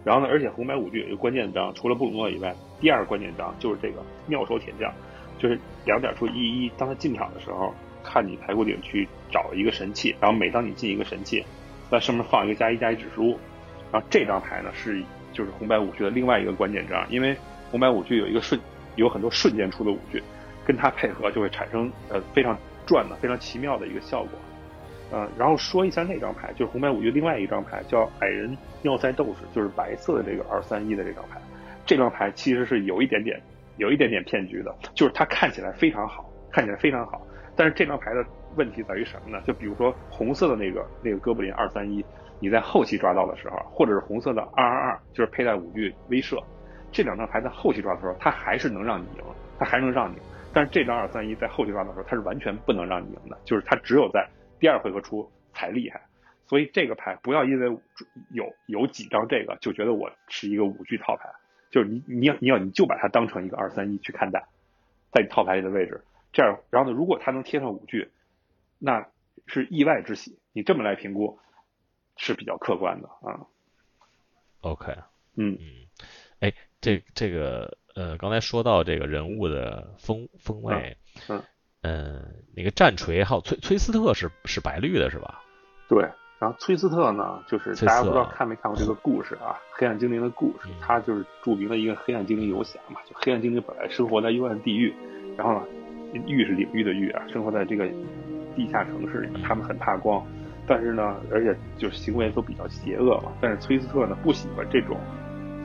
[0.04, 4.92] 然后呢，而且红白五具有一个关键章，除了布鲁诺以外，第二个关键章就是这个妙手铁匠，
[5.38, 6.70] 就是两点出一一。
[6.76, 7.74] 当他进场的时候，
[8.04, 11.44] 看你牌库顶去找一个神器，然后每当你进一个神器，
[11.90, 13.38] 在上面放一个加一加一指数。
[13.90, 17.34] 然后这张牌呢是就是红白五具的另外一个关键章，因为
[17.70, 18.60] 红白五具有一个瞬
[18.96, 20.22] 有很多瞬间出的五具，
[20.66, 24.30] 跟它配合就会产生呃非常转的非常奇妙的一个效果。
[25.10, 31.40] 呃，然后说一下那张牌，就是红白五局另外一张牌叫矮人尿塞斗士，就是白色的这个二三一的这张牌。
[31.86, 33.40] 这张牌其实是有一点点，
[33.78, 37.26] 有一点点骗局的，就是它看起来非常好，看起来非常好，
[37.56, 38.24] 但是这张牌的
[38.56, 39.42] 问题在于什么呢？
[39.46, 42.04] 就比如说红色的那个那个哥布林二三一，
[42.40, 46.42] 你在后期抓到的时候，或者是红色的二二二，就是佩戴五具威慑，
[46.92, 49.24] 这两张牌在后期抓的时候，它还是能让你赢，
[49.58, 50.16] 它还能让你。
[50.52, 54.28] 但是这张二三一在后期抓的时候，它是完全不能让你赢的，就是它只有在。
[54.60, 56.00] 第二回合出才厉害，
[56.46, 57.68] 所以这个牌不要因为
[58.32, 61.30] 有有几张这个就觉得我是一个五具套牌，
[61.70, 64.48] 就是你你要你要你就把它当成一个二三一去看待，
[65.12, 66.02] 在你套牌里的位置，
[66.32, 68.10] 这样然后呢，如果它能贴上五句，
[68.78, 69.08] 那
[69.46, 71.38] 是意外之喜，你这么来评估
[72.16, 73.46] 是比较客观的啊。
[74.60, 74.92] OK，
[75.36, 75.86] 嗯嗯，
[76.40, 80.96] 哎，这这个呃，刚才说到这个人物的风风味，
[81.28, 81.42] 嗯。
[81.80, 85.44] 嗯，那个战锤还有崔崔斯特是是白绿的是吧？
[85.88, 93.00] 对，然后崔斯特呢，就是大家不知道看没看过这个故事啊，黑暗精灵的故事，他就是著名的一个黑暗精灵游侠嘛。
[93.08, 94.94] 就黑暗精灵本来生活在幽暗地狱，
[95.36, 95.62] 然后呢，
[96.26, 97.88] 狱是领域的狱啊，生活在这个
[98.54, 100.24] 地下城市里面，他们很怕光，
[100.64, 103.32] 但是呢，而且就是行为都比较邪恶嘛。
[103.40, 104.96] 但是崔斯特呢，不喜欢这种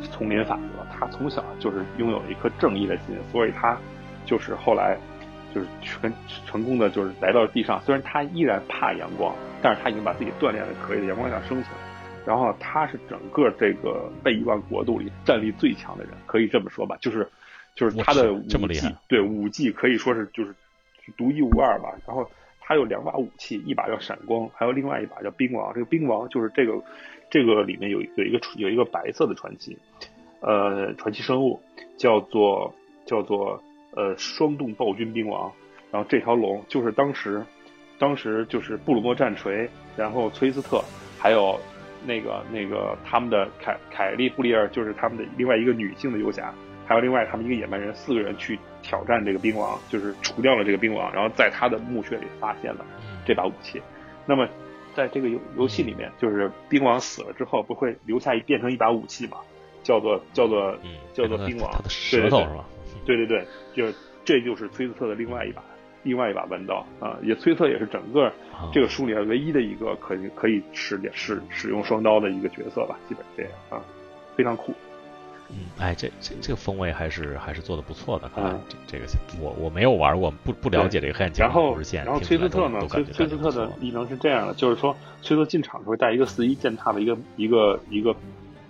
[0.02, 3.78] 丛林法则，他从小就是拥有一颗正义的心，所以他
[4.26, 4.98] 就是后来。
[5.54, 6.12] 就是全
[6.48, 7.80] 成功的，就是来到地上。
[7.82, 11.66] 虽然他依然怕阳光，但是他已经把自己锻炼的可以在阳光下生存。
[12.26, 16.98] 然后他是整个这个被遗忘国度里战力最强的人，可以这么说吧。
[17.02, 17.30] 就是
[17.76, 20.56] 就是他的武技，对武技可以说是就是
[21.18, 21.94] 独一无二吧。
[22.08, 22.26] 然后
[22.60, 25.74] 他有两把武器，一把叫闪光，还有另外一把叫冰王。
[25.74, 26.82] 这个冰王就是这个
[27.30, 29.78] 这个里面有有一个有一个白色的传奇，
[30.40, 31.62] 呃，传奇生物
[31.98, 32.74] 叫做
[33.06, 33.62] 叫做。
[33.96, 35.52] 呃，双动暴君兵王，
[35.92, 37.46] 然后这条龙就是当时，
[38.00, 40.84] 当时就是布鲁诺战锤，然后崔斯特，
[41.20, 41.60] 还有
[42.06, 46.54] 那个那个他们的凯凯利布利尔，就是他们的另外一个女性的游侠，
[46.86, 52.86] 还有另外他们一个野蛮人，四个人去挑战这个兵王，就是除掉了这个兵王，然后在他的墓穴里发现了
[53.26, 53.82] 这把武器。
[54.26, 54.48] 那么
[54.96, 59.38] 在这个游游戏里面，就是兵王死了之后，不会留下变成一把武器嘛？
[59.84, 60.76] 叫做叫做
[61.14, 62.66] 叫做冰王，他的舌头是吧？
[63.06, 65.62] 对对对，就这就是崔斯特的另外一把，
[66.04, 68.32] 另外一把弯刀啊，也崔斯特也是整个
[68.72, 73.82] 这个书里面唯一的一个可以可以使使使用双刀的一个角色吧，基本这样啊，
[74.36, 74.74] 非常酷。
[75.50, 79.06] 嗯，哎，这这这个风味还是还是做的不错的，看来这这个
[79.42, 82.06] 我我没有玩过，不不了解这个黑暗骑士故事线。
[82.06, 88.16] 然后崔斯特呢，崔崔斯特的异能是这样的，就是说崔斯特进场时候带一个四一践踏的一个一个一个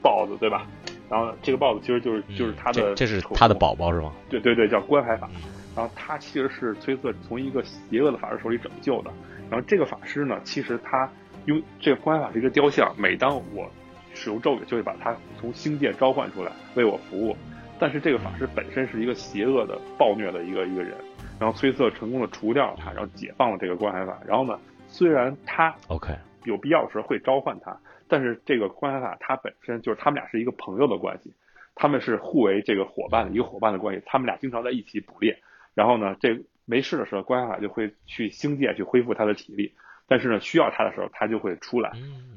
[0.02, 0.68] 豹子，对吧？
[1.14, 4.12] 然后这个 BOSS 其实就是就是他的，这是他的宝宝是吗？
[4.30, 5.30] 对对对，叫观海法。
[5.76, 9.12] 然后他其实是崔瑟从一个邪恶的法师手里拯救的。
[9.48, 11.08] 然后这个法师呢，其实他
[11.46, 13.70] 用这个观海法是一个雕像，每当我
[14.16, 17.38] 使用咒语，就会把他从星界召唤出来为我服务。
[17.78, 20.96] 但是这个法师本身是一个邪恶的暴虐的一个一个人。
[21.40, 24.18] 然后崔瑟成功的除掉了他，然后解放了这个观海法。
[24.26, 24.58] 然后呢，
[24.88, 26.12] 虽然他 OK
[26.46, 27.78] 有必要时候会召唤他。
[28.08, 31.34] 但是这个关海法他本身就是他们俩是一个朋友的关系，
[31.76, 35.38] 他们是互为这个伙伴的一个伙伴的关系，他们俩经常在一起捕猎，
[35.74, 39.74] 然后呢，这没事的时候，关卡就会去星界去恢复他的体力，
[40.08, 41.92] 但是呢，需要他的时候，他就会出来，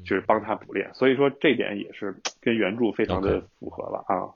[0.05, 0.89] 就是帮他捕猎。
[0.93, 4.33] 所以说这点也是跟原著非常的符合了啊。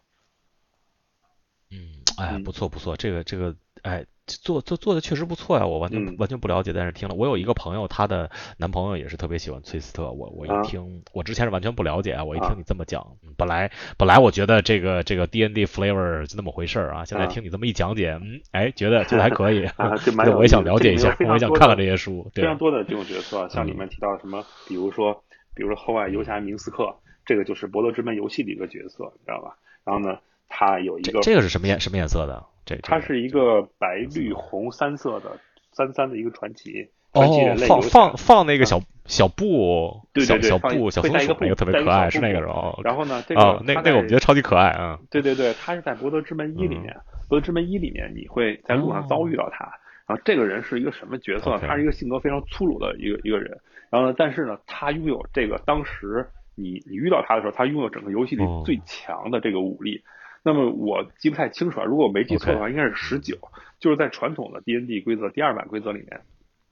[1.72, 4.06] 嗯，哎，不错不错，这个这个，哎。
[4.42, 13.06] 做做做的确实不错呀，我完全完全不了解，但是听了，我有一个朋友，她的男朋友也是特别喜欢崔斯特，我我一听，我之前是完全不了解啊，我一听你这么讲，
[13.38, 19.68] 本来本来我觉得这个这个 D N D flavor 就那么回事儿啊，现在听你这么一讲解，嗯，哎，觉得觉得还可以，
[20.36, 25.24] 我也想了解一下，我也想看看这些书，非常多的这种角色，像里面提到什么，比如说
[25.54, 29.56] 比如说后外游侠明斯克，这个就是《伯乐之门》游戏的一个角色，你知道吧？
[29.84, 32.46] 然后呢，他有一个这个是什么颜什么颜色的？
[32.66, 35.38] 这它是一个白绿红三色的
[35.72, 42.80] 三三的一个传奇，哦，放放放那个小小布，对对对，小布小松鼠那个特别可爱，是那个哦。
[42.84, 45.00] 然后呢，这个那那个我们觉得超级可爱啊。
[45.10, 46.94] 对对对，他是在《博德之门一》里面，
[47.30, 49.66] 《博德之门一》里面你会在路上遭遇到他。
[50.08, 51.58] 然后这个人是一个什么角色？
[51.60, 53.58] 他是一个性格非常粗鲁的一个一个人。
[53.90, 60.02] 然后呢，但是呢，他拥有这个当时你你遇到他的时候，他拥有整个游戏里最强的这个武力。
[60.44, 63.38] 那么我记不太清楚啊，如果我没记错的话，应该是十九。
[63.80, 66.22] 就是在传统的 D N D 规则第二版规则里面，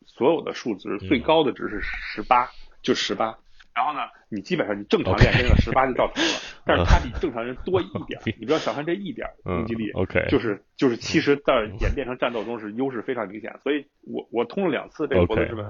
[0.05, 2.49] 所有的数值最高的值是十八，
[2.83, 3.37] 就十八。
[3.75, 3.99] 然后呢，
[4.29, 6.27] 你基本上你正常练这个十八就到头了。
[6.65, 9.89] 但是它比正常人多一点， 你不要小看这一点攻击力。
[9.91, 13.59] OK，就是就是其实在演变成战斗中是优势非常明显。
[13.63, 15.65] 所以我我通了两次这个博德之门，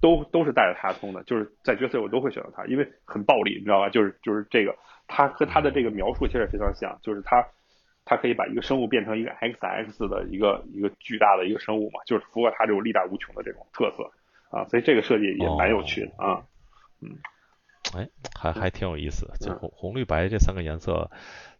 [0.00, 3.90] 都都是带着他通的，就是在角色我都会选择他，因为很暴力，你知道吧？
[3.90, 4.74] 就是就是这个。
[5.08, 7.44] 它和它的这个描述其实也非常像，就是它，
[8.04, 14.12] 它可以把一个生物变成一个 X X 的一个一个巨大的一个生物嘛，就是符合它这种力大无穷的这种特色
[14.56, 16.44] 啊，所以这个设计也蛮有趣的啊，
[17.00, 17.18] 嗯，
[17.96, 21.10] 哎，还还挺有意思，就红红绿白这三个颜色，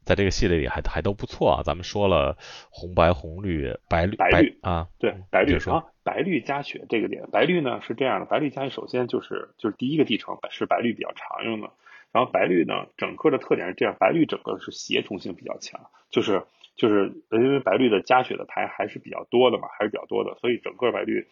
[0.05, 1.63] 在这个系列里还还都不错啊。
[1.65, 2.37] 咱们说了
[2.71, 11.71] 红白红绿白绿白绿啊，对白绿啊，白绿加雪这个点，白绿呢是这样的，白绿加雪首先就是就是第一个继承是白绿比较常用的。
[12.11, 16.43] 然后白绿呢，整个的特点是这样，白绿整个是协同性比较强，就是
[16.75, 21.27] 就是因为白绿的加血的牌还是比较多的嘛，还是比较多的，所以整个白绿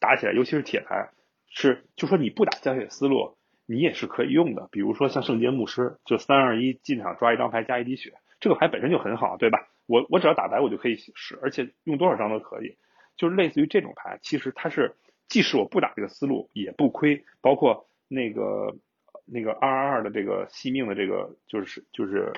[0.00, 1.10] 打起来，尤其是铁牌，
[1.50, 4.68] 是就说你不打加血思路，你也是可以用的。
[4.70, 9.68] 比如说像圣洁牧师，就三二一进场抓一张牌加一滴血，这个牌本身就很好，对吧？
[9.86, 12.76] 我我只要打白我就可以使，而且用多少张都可以，
[13.16, 14.94] 就是类似于这种牌，其实它是
[15.28, 18.76] 即使我不打这个思路也不亏，包括那个。
[19.24, 22.32] 那个二二二的这个惜命的这个就是就是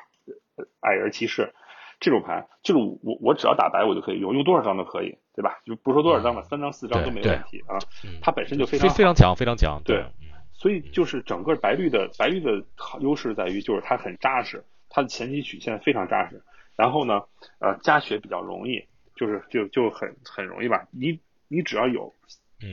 [0.81, 1.53] 矮人骑士
[2.01, 5.61] 这种牌，就是我我只要打白我就可以用，用多少张都可以，对吧？
[5.65, 7.79] 就不说多少张吧，三张四张都没问题啊。
[8.21, 9.81] 它本身就非常非常强，非常强。
[9.85, 10.05] 对，
[10.53, 12.65] 所以就是整个白绿的白绿的
[13.01, 16.43] 优势在于就是它很扎实，它的前期曲线非常扎实。
[16.77, 17.23] 然后呢，
[17.61, 20.89] 呃，加血比较容易，就是就就很很容易吧。
[20.91, 22.13] 你你只要有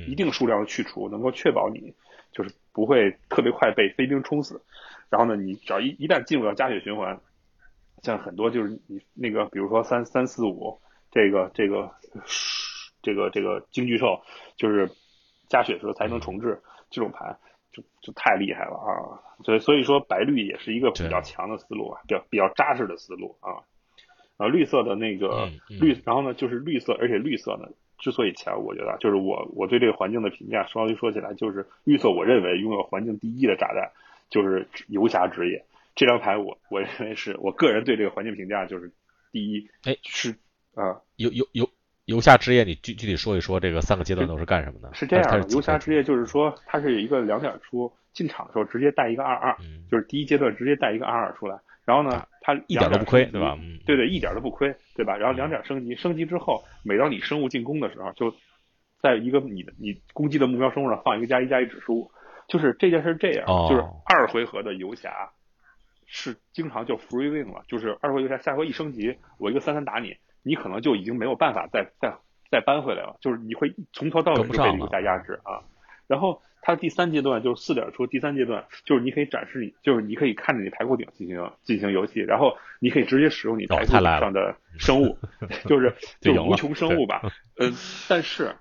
[0.08, 1.94] 一定数量的去除，能够确保你
[2.32, 2.54] 就是。
[2.74, 4.64] 不会特别快被飞兵冲死，
[5.10, 7.20] 然后呢，你只要一一旦进入到加血循环，
[8.02, 10.80] 像很多就是你那个，比如说三三四五
[11.12, 11.92] 这个这个
[13.02, 14.22] 这个这个京剧兽，
[14.56, 14.90] 就是
[15.50, 17.38] 加血时候才能重置这种盘，
[17.74, 19.20] 就就太厉害了啊！
[19.44, 23.68] 所以所以说白绿也是一个比较强的思路啊，比较比较扎实的思路啊。
[24.38, 27.68] 然后绿色的那个绿，然后呢就是绿色，而且绿色呢。
[28.02, 33.92] 之所以强，我觉得就是我我对这个环境的评价，稍微说起来就是预测，我认为拥有环境第一的炸弹
[34.30, 35.64] 就是游侠职业
[35.96, 38.92] 这张牌，我我认为是我个人对这个环境评价就是
[39.32, 39.70] 第一。
[39.86, 40.32] 哎，是
[40.74, 41.70] 啊，游游游
[42.06, 44.94] 游侠职业，你具具体说一说这个三个阶段都是干什么的？
[44.94, 49.56] 是这样的，游侠职业就是说它是一个两点出，进场的时候直接带一个二二，
[49.90, 51.60] 就是第一阶段直接带一个二二出来。
[51.86, 53.58] 然后呢，它一点都不亏，对吧？
[53.86, 55.18] 对对，一点都不亏，对吧？
[55.18, 58.34] 然后两点升级，升级之后，每当你生物进攻的时候，就
[59.02, 62.12] 在一个你的你攻击的目标生物上放一个加一加一指数。
[62.48, 65.32] 就是这件事这样，就是二回合的游侠
[66.06, 72.14] 是经常就 free win 了，就是二回游侠下回一升级，我一个三三打你，你可能就已经没有办法再再
[72.52, 75.64] 再扳回来了，就是你会从头到尾就被游侠压制啊。
[76.08, 76.42] 然后。
[76.62, 85.18] 它第三阶段就是四点出，第三阶段就是你可以展示你，就是你可以看着你排骨顶进行进行游戏，然后你可以直接使用你排骨顶上的生物，
[85.66, 87.22] 就是就无穷生物吧。
[87.58, 87.72] 呃，
[88.08, 88.56] 但是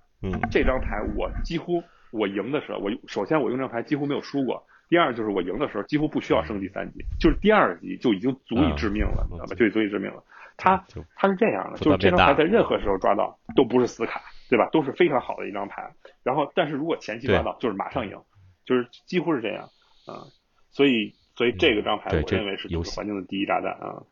[0.50, 9.54] 这张牌我几乎我赢的时候，我首先我用这张牌几乎没有输过，第二就是我赢的时候几乎不需要升级三级，就是第二级就已经足以致命了，你知道吧？
[9.54, 10.22] 就足以致命了。
[10.56, 10.84] 它
[11.16, 14.20] 它是这样的，就是这张牌在任何时候抓到都不是死卡。
[14.50, 14.68] 对吧？
[14.72, 15.94] 都是非常好的一张牌，
[16.24, 18.20] 然后但是如果前期抓到，就是马上赢，
[18.66, 19.70] 就是几乎是这样，
[20.06, 20.26] 啊，
[20.72, 24.02] 所以所以这个张牌我认为是游戏环境的第一炸弹啊。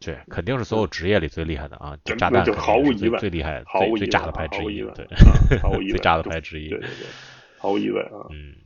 [0.00, 5.06] 对，肯定是所有职业里最厉害的啊，炸弹就毫无疑问最厉害、最最 炸的牌之一，对，
[5.62, 7.06] 毫无疑问，最炸的牌之一，对对对，
[7.56, 8.26] 毫无疑问啊。
[8.30, 8.56] 嗯，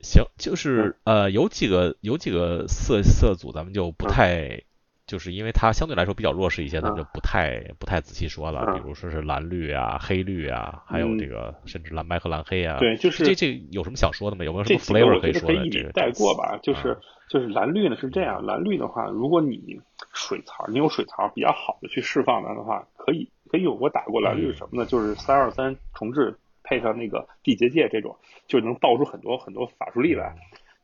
[0.00, 4.62] 行，就是呃，有几个有几个色色组，咱们就不太。
[5.06, 8.74] 就是因为它相对来说比较弱势一些，咱们就不太不太仔细说了。
[8.74, 12.78] 比如说是蓝绿啊、黑绿啊，还有这个甚至蓝白和蓝黑啊。
[12.78, 14.44] 对，就是这这有什么想说的吗？
[14.44, 15.68] 有没有什么 flavor 可以说的？
[15.68, 16.98] 这个带过吧，就是
[17.28, 19.78] 就是蓝绿呢是这样，蓝绿的话，如果你
[20.12, 24.86] 水槽你有水槽比较好的去释放它的话，可以可以有我打过蓝绿是什么呢？
[24.86, 30.34] 就是三二三重置配上那个地结界这种，就能爆出很多很多法术力来。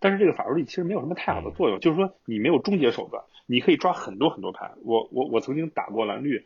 [0.01, 4.73] 但是这个法术力其实没有什么太好的作用，就是说你没有终结手段，你可以抓很多很多牌。
[4.83, 6.43] 我我我曾经打过蓝绿，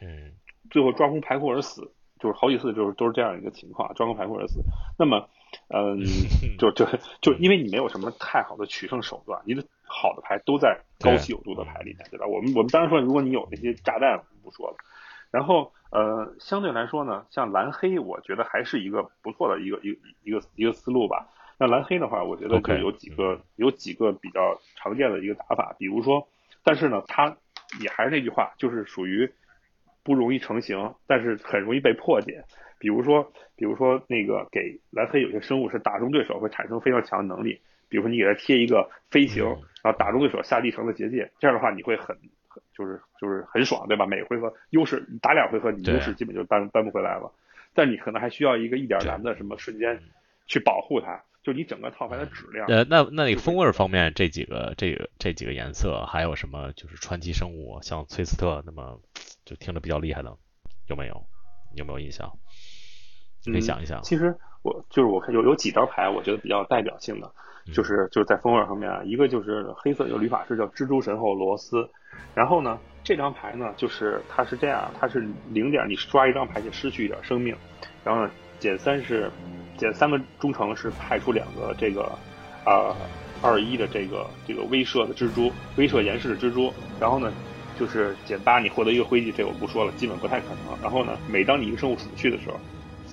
[0.70, 4.60] 最后抓空牌库而死，就是好几次就是都是这样一个情况，抓空牌库而死。
[4.98, 5.28] 那么，
[5.68, 6.00] 嗯，
[6.58, 6.86] 就就
[7.20, 12.26] 就因为你没有什么太好的取胜手段，你的好的牌都在高稀有度的牌里面，对吧？
[12.26, 14.76] 我们我们当然说，如果你有那些炸弹，不说了。
[15.30, 21.28] 然后，呃，相对来说呢，像蓝黑，我觉得还是一个不错的一个一个一个一个思路吧。
[21.58, 26.26] 那蓝黑的话，我觉得就有几个有几个比较常见的一个打法，比如说，
[26.62, 27.36] 但是呢，它
[27.80, 29.30] 也还是那句话，就是属于
[30.02, 32.44] 不容易成型，但是很容易被破解。
[32.78, 39.44] 比如说，比如说那个给蓝黑有些生物是打中对手会产生非常强的能力，比如说你给他贴一个飞行，
[39.82, 42.16] 然后打中对手下地城的结界，这样的话你会很
[42.48, 44.04] 很就是就是很爽，对吧？
[44.06, 47.32] 每回合优势打两回合，你优势基本就扳扳不回来了。
[47.72, 49.98] 但你可能还需要一个一点蓝的什么瞬间
[50.46, 51.22] 去保护它。
[51.44, 56.72] 就你整个套牌的质量，呃，那那你风味方面，这几个这个这几个颜色还有什么？
[56.72, 58.98] 就是传奇生物，像崔斯特，那么
[59.44, 60.34] 就听着比较厉害的，
[60.88, 61.26] 有没有？
[61.74, 62.32] 有没有印象？
[63.44, 64.02] 可以想一想。
[64.02, 67.30] 其实我就是我看有有几张牌，我觉得比较代表性的，
[67.74, 71.86] 就是就是在风味方面啊，一个就是黑色有旅法师叫蜘蛛神后罗斯，
[72.34, 75.20] 然后呢这张牌呢就是它是这样，它是
[75.50, 77.54] 零点，你刷一张牌就失去一点生命，
[78.02, 79.30] 然后呢减三是。
[79.76, 82.02] 减三个忠诚是派出两个这个，
[82.64, 82.94] 啊，
[83.42, 86.72] 二一的这个这个威慑的蜘蛛，威慑严氏的蜘蛛。
[87.00, 87.32] 然后呢，
[87.78, 90.80] 就是减八你获得一个灰烬，这我不说了，基本不太可能。
[90.82, 92.58] 然后呢，每当你一个生物死去的时候，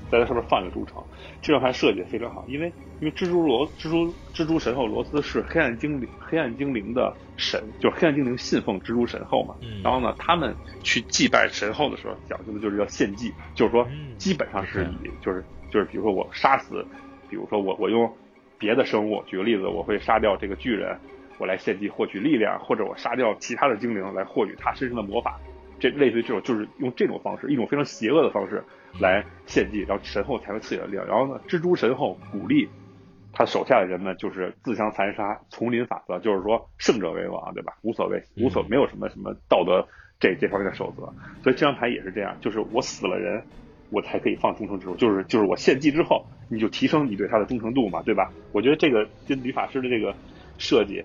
[0.10, 1.04] 在它上面放一个忠诚，
[1.42, 9.56] 这张牌设计的非常好，因为因为蜘蛛罗蜘蛛蜘蛛神后罗斯是黑暗精灵黑暗精灵的神，就是黑暗精灵信奉蜘蛛神后嘛。
[9.84, 13.88] 然后呢，他们去祭拜神后的时候，讲究的就是要献祭，就是说
[14.18, 15.44] 基本上是以就是。
[15.72, 16.86] 就是比如说我杀死，
[17.30, 18.12] 比如说我我用
[18.60, 20.96] 别的生物，举个例子，我会杀掉这个巨人，
[21.40, 25.40] 我来献祭获取力量，或者我杀掉其他的精灵来获取他身上的魔法，
[25.80, 28.64] 这类似于这种就是用这种方式，一种非常邪恶的方式
[29.00, 31.08] 来献祭，然后神后才会赐予力量。
[31.08, 32.70] 然后呢，蜘蛛神后鼓励
[33.34, 37.74] 他手下的人们就是自相残杀，丛林法则，就是说胜者为王，对吧？
[37.82, 39.88] 无所谓，无所没有什么什么道德
[40.20, 41.04] 这这方面的守则。
[41.42, 43.42] 所以这张牌也是这样，就是我死了人。
[43.92, 48.32] 我才可以放忠诚之术，就是就是我献祭之后，你就提升你对他的忠诚度嘛，对吧？
[48.54, 50.16] 我觉得这个跟女法师的这个
[50.58, 51.04] 设计，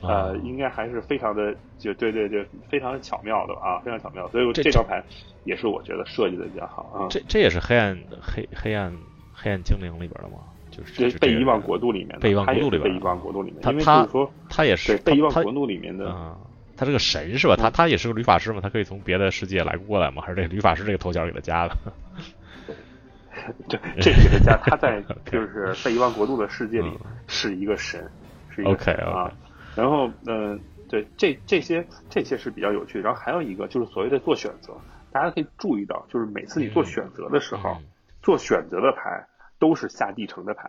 [0.00, 4.28] 呃，应该还是非常的，就对对对，非常巧妙的啊，非常巧妙。
[4.28, 5.02] 所以这张牌
[5.44, 7.06] 也是我觉得设计的比较好啊。
[7.10, 8.92] 这这也是黑暗黑黑暗
[9.34, 10.38] 黑暗精灵里边的吗？
[10.70, 13.60] 就是被遗忘国度里面的，被遗忘国度里面，被遗忘国度里面。
[13.62, 16.38] 他他说他也是被遗忘国度里面的。
[16.78, 17.56] 他是个神是吧？
[17.56, 18.60] 他他也是个女法师嘛？
[18.60, 20.22] 他可以从别的世界来过来吗？
[20.22, 21.76] 还是这个律法师这个头衔给他加了？
[23.68, 26.92] 这这是个加，他在 就是在遗忘国度的世界里
[27.26, 28.08] 是一个神，
[28.50, 29.32] 是一个神啊。
[29.74, 30.58] 然后嗯，
[30.88, 33.00] 对，这这些这些是比较有趣。
[33.00, 34.74] 然后还有一个就是所谓的做选择，
[35.10, 37.76] 大家可以注意到，就是每次你做选择的时候，
[38.22, 39.26] 做选择的牌
[39.58, 40.68] 都是下地城的牌，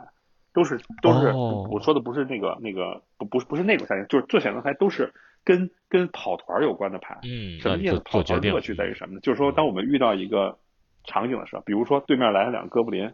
[0.54, 5.14] 都是都是我说的不是那个那个不不不是那种下地，就是做选择牌都是。
[5.44, 8.02] 跟跟跑团有关的牌，嗯，什么意思？
[8.06, 9.20] 跑团乐趣在于什么呢？
[9.22, 10.58] 就是说，当我们遇到一个
[11.06, 13.12] 场景的时候，比如说对面来了两个哥布林，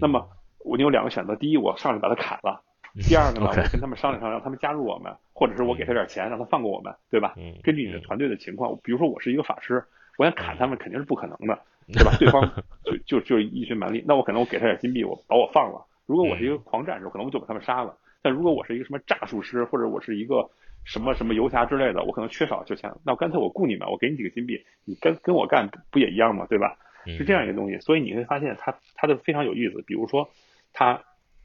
[0.00, 0.28] 那么
[0.64, 2.62] 我你有两个选择：第一，我上去把他砍了；
[3.08, 7.34] 第二个呢，我跟他们商量商量，让他们加入我们，或者是我给他点钱，让他放过我们，对吧？
[7.62, 9.82] 根据你的团队的情况，比如说我是一个法师，
[10.18, 11.58] 我想砍他们肯定是不可能的，
[11.92, 12.12] 对吧？
[12.18, 12.42] 对方
[12.84, 15.86] 就就就一群蛮力，那我可能我给他点金币，我把我放了。
[16.06, 17.96] 如果我是一个狂战士，可能我就把他们杀了。
[18.22, 20.50] 但如果我是一个什么诈术师，或者我是一个
[20.84, 26.46] 什么什么游侠之类的，我可能缺少就钱，那我干脆我雇你们，我给你几个金币，你跟跟我干不也一样吗？
[26.48, 26.76] 对吧？
[27.06, 29.82] 是这样一个东西，所以你会发现它它的非常有意思。
[29.86, 30.30] 比如说，
[30.72, 31.02] 它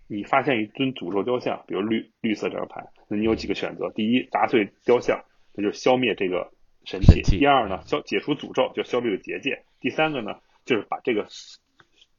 [0.07, 5.23] 你发现一尊诅咒雕像，比如绿绿色这张牌，那你有几个选择：第一，砸碎雕像，
[5.53, 6.51] 那就是消灭这个
[6.85, 11.27] 神器；第二呢，消解除诅咒，就消灭了结界；第三个呢，就是把这个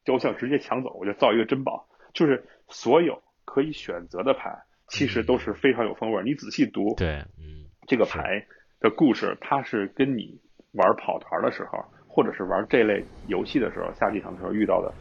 [0.05, 1.89] 雕像直接抢走，我就造一个珍宝。
[2.13, 3.23] 就是所有。
[3.49, 6.23] 可以选择的牌其实都是非常有风味。
[6.25, 8.47] 你仔细读，对，嗯，这个牌
[8.81, 10.41] 的故事，它是跟你
[10.73, 14.93] 玩跑团的时候，或者是玩这类游戏的时候下地场的时候遇到的。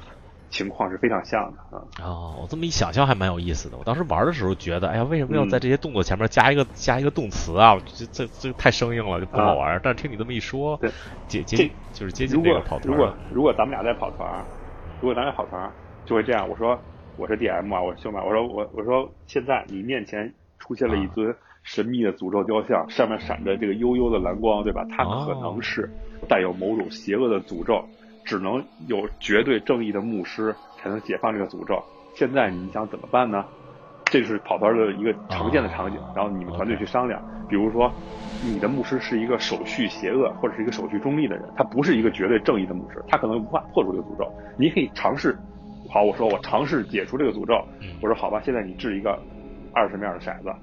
[0.52, 1.84] 情况是非常像的啊！
[2.02, 3.78] 哦，我这么一想象还蛮有意思的。
[3.78, 7.76] 我当时玩的时候觉得，哎呀，为什么要在这些动作前面加一个加一个动词啊？
[7.86, 9.82] 这这这太生硬了，就不好玩。
[9.84, 10.80] 但是听你这么一说，
[11.28, 12.88] 接接就是接近这个跑团。
[12.88, 14.46] 如果如果咱们俩在跑团，
[15.02, 15.70] 如果咱俩跑团，
[16.06, 16.48] 就会这样。
[16.48, 16.80] 我说
[17.18, 18.22] 我是 DM 啊，我是修马。
[18.24, 24.86] 我说我我说现在你面前出现了一尊神秘的诅咒雕像，上面闪着这个幽幽的蓝光，对吧？
[24.90, 25.90] 它可能是
[26.28, 27.84] 带有某种邪恶的诅咒。
[28.26, 31.80] 只能有绝对正义的牧师才能解放这个诅咒。
[32.16, 33.46] 现在你想怎么办呢？
[34.06, 36.00] 这是跑团的一个常见的场景。
[36.16, 37.92] 然后你们团队去商量，比如说
[38.44, 44.28] 你的牧师是一个手续邪恶或者是一个手续中立的人，他不是一个绝对正义的牧师，他可能无法破除这个诅咒。
[44.58, 45.38] 你可以尝试。
[45.90, 47.64] 好，我说我尝试解除这个诅咒。
[48.02, 49.18] 我说好吧，现在你掷一个
[49.74, 50.54] 二十面的骰子。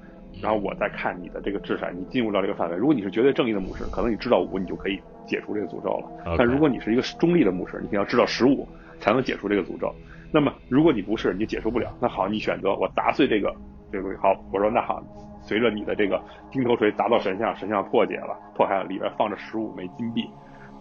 [0.41, 2.77] 然后我再看你的这个掷骰，你进入到这个范围。
[2.77, 6.37] 如果你是绝对正义的牧师，可能你掷到五，你就可以解除这个诅咒了。
[6.39, 8.67] 但如果你是一个中立的牧师，你肯定要掷到十五
[8.99, 9.95] 才能解除这个诅咒。
[10.33, 11.95] 那么如果你不是，你解除不了。
[12.01, 13.55] 那好，你选择我砸碎这个
[13.93, 14.19] 这个东西。
[14.19, 15.03] 好，我说那好，
[15.43, 16.21] 随着你的这个
[16.51, 20.25] 钉头锤砸到神像，神像破解了，破开了，里边放着十五枚金币。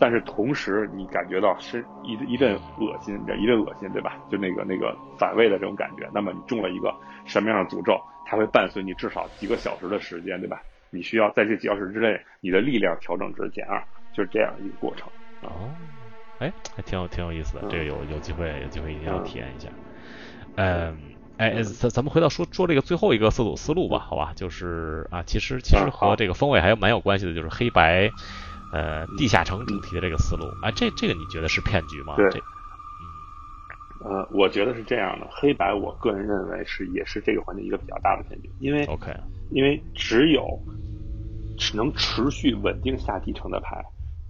[0.01, 4.17] 但是同时你感觉到是一一阵恶心，一阵恶心，对吧？
[4.31, 6.09] 就那个那个反胃的这种感觉。
[6.11, 6.91] 那么你中了一个
[7.27, 8.01] 什么样的诅咒？
[8.25, 10.63] 它会伴随你至少几个小时的时间，对吧？
[10.89, 13.79] 你需要在这几小时之内，你的力量调整值减二，
[14.11, 15.07] 就是这样一个过程。
[15.41, 15.69] 哦，
[16.39, 19.69] 哎，还挺有挺有意思的，这个有有机会有机会一定要体验一下。
[20.55, 20.97] 嗯，
[21.37, 24.33] 哎，咱咱们回到说说这个最后一个思路思路吧，好吧？
[24.35, 28.09] 就是啊，其实其实和这个风味还有蛮有关系的，就是黑白
[28.71, 30.45] 呃地下城主题的这个思路。
[30.61, 32.15] 哎，这这个你觉得是骗局吗？
[32.15, 32.27] 对。
[32.27, 32.41] 嗯
[34.03, 39.15] 呃，我觉得是这样的，黑白我个人认为是也是这个环节一个比较大的骗局，因为，OK，
[39.51, 40.59] 因为只有
[41.75, 43.79] 能持续稳定下地城的牌，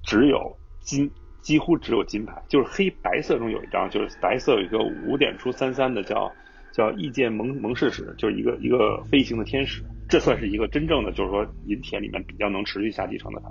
[0.04, 6.30] 只有金，几乎只有金牌，就是黑白色中有一张，就是白色有一个五点出三三的叫
[6.74, 13.48] 叫异界蒙蒙氏使，就是一个一个飞行的天使，这算是一个真正的就是说银铁里面比较能持续下地城的牌，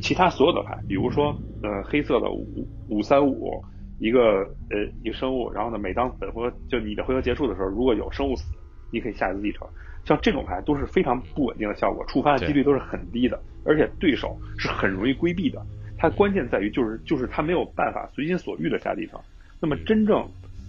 [0.00, 3.62] 其他所有的牌，比如说呃黑色的五五三五。
[4.00, 8.44] 一个呃一个生物，然后呢，每当本回合就你的回合结束的时候，如果有生物死，
[8.92, 9.66] 你可以下一次继承。
[10.04, 15.60] 像这种牌都是非常不稳定的效果，触发的几率都是很低的，而且对手是很容易规避的。
[15.96, 19.18] 它关键在于就是就是它没有办法随心所欲的下地城。
[19.58, 20.24] 那么真正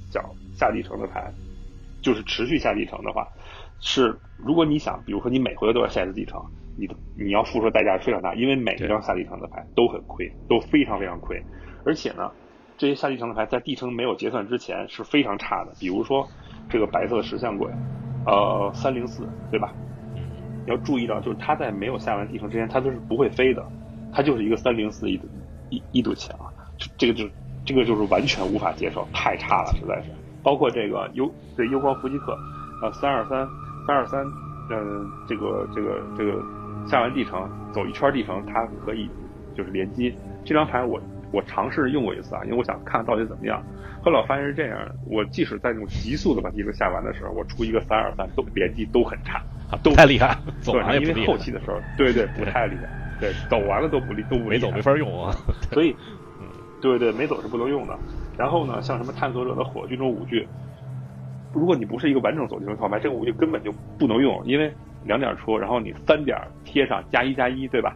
[0.09, 0.25] 讲
[0.55, 1.31] 下地城的牌，
[2.01, 3.27] 就是持续下地城的话，
[3.79, 6.43] 是如果你想，比如说你每回合都要下一次地城，
[6.79, 11.43] 你你要付出的代价是非常大，因为每一张下地城的牌都很亏，都非常非常亏，
[11.85, 12.31] 而且呢。
[12.77, 16.25] 这些下地城的牌在地城没有结算之前是非常差的，比如说
[16.69, 17.69] 这个白色的石像鬼，
[18.25, 19.73] 呃，三零四，对吧？
[20.65, 23.61] 要注意到，就是它在没有下完地城之前，它都是不会飞的，
[24.13, 25.19] 它就是一个三零四一
[25.69, 26.33] 一一堵墙，
[26.97, 27.27] 这个就
[27.65, 30.11] 这个就是完全无法接受，太差了，实在是。
[30.41, 32.33] 包括这个幽对幽光伏击克，
[32.81, 33.45] 呃，三二三
[33.85, 34.25] 三二三，
[34.71, 36.41] 嗯，这个这个这个
[36.87, 39.09] 下完地城走一圈地城，它可以
[39.55, 40.13] 就是连击
[40.45, 40.99] 这张牌我。
[41.31, 43.61] 我尝试用过一次啊，因为我想看到底怎么样。
[44.01, 49.39] 后来我发现是这样的，我即使在那种急速的把地城下完的时候，我出一个三二三都连击都很差，
[49.83, 50.35] 都太厉害。
[50.65, 52.89] 对，因为后期的时候，对对，不太厉害。
[53.19, 55.31] 对，走完了都不厉，都没走没法用啊。
[55.71, 55.95] 所以，
[56.81, 57.95] 对对，没走是不能用的。
[58.35, 60.47] 然后呢，像什么探索者的火炬这种武具，
[61.53, 64.73] 如果你不是一个完整走地图套牌，这个武具根本就不能用，因为
[65.05, 67.95] 两点出，然后你三点贴上加一加一，对吧？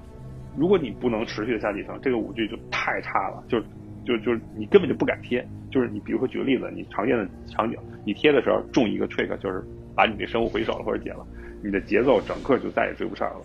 [0.56, 3.60] 如果你不能持续的下几层，这个五 G 就太差了，就
[4.06, 5.46] 就就是你根本就不敢贴。
[5.72, 9.64] 就是你比如说举个例子，你常见的场景，你贴的时候中一个 trick，就是
[9.96, 11.26] 把你的生物回手了或者解了，
[11.64, 13.42] 你的节奏整个就再也追不上了。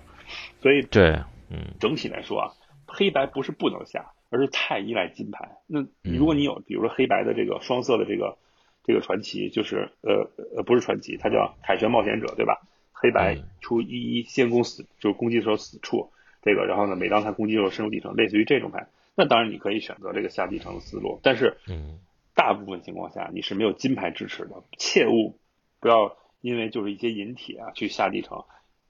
[0.61, 1.19] 所以对，
[1.51, 2.53] 嗯，整体来说啊，
[2.87, 5.49] 黑白不是不能下，而是太依赖金牌。
[5.67, 8.37] 那如果你有比如说黑白的这个双色的这个
[8.85, 12.61] 这个传奇，就是呃呃不是传奇，它叫凯旋冒险者，对吧？
[13.01, 16.11] 黑白出一一先攻死，就是攻击的时候死处。
[16.41, 18.87] 这个，然后呢，每当他攻击的时候深入地城，类似于这种牌，
[19.17, 21.99] 那当然你可以选择这个下地城的思路，但是，嗯，
[22.35, 25.37] 大部分情况下你是没有金牌支持的，切勿
[25.81, 28.45] 不要因为就是一些引体啊去下地城，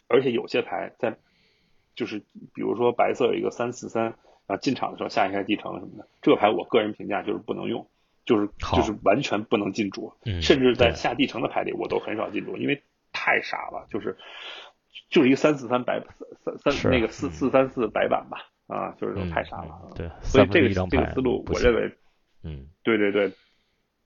[0.09, 1.17] 而且有些牌在，
[1.97, 2.19] 就是
[2.55, 4.15] 比如说白色有一个三四三
[4.47, 7.89] 啊进场的时候下一下地城什么的，这个牌我个人评价就是不能用，
[8.27, 12.83] 就是就是完全不能进主，甚至在下地城的牌里我都很少进主，因为
[13.29, 14.17] 太傻了，就是。
[15.11, 16.03] 就是一个三四三白
[16.61, 19.91] 三三那个四四三四白板吧，啊，就是这种太傻了。
[19.95, 21.97] 对，所以这个这个思路，我认为，
[22.43, 23.33] 嗯，对对对，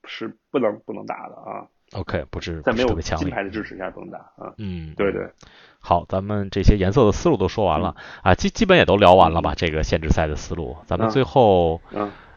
[0.05, 1.67] 是不能不能打的啊。
[1.93, 4.53] OK，不是在没有金牌的支持下不能打啊。
[4.57, 5.29] 嗯，对对。
[5.79, 9.55] 好，咱们这些颜色的思路都说完了啊，基基本也都聊完了吧？
[9.55, 11.81] 这个限制赛的思路，咱们最后，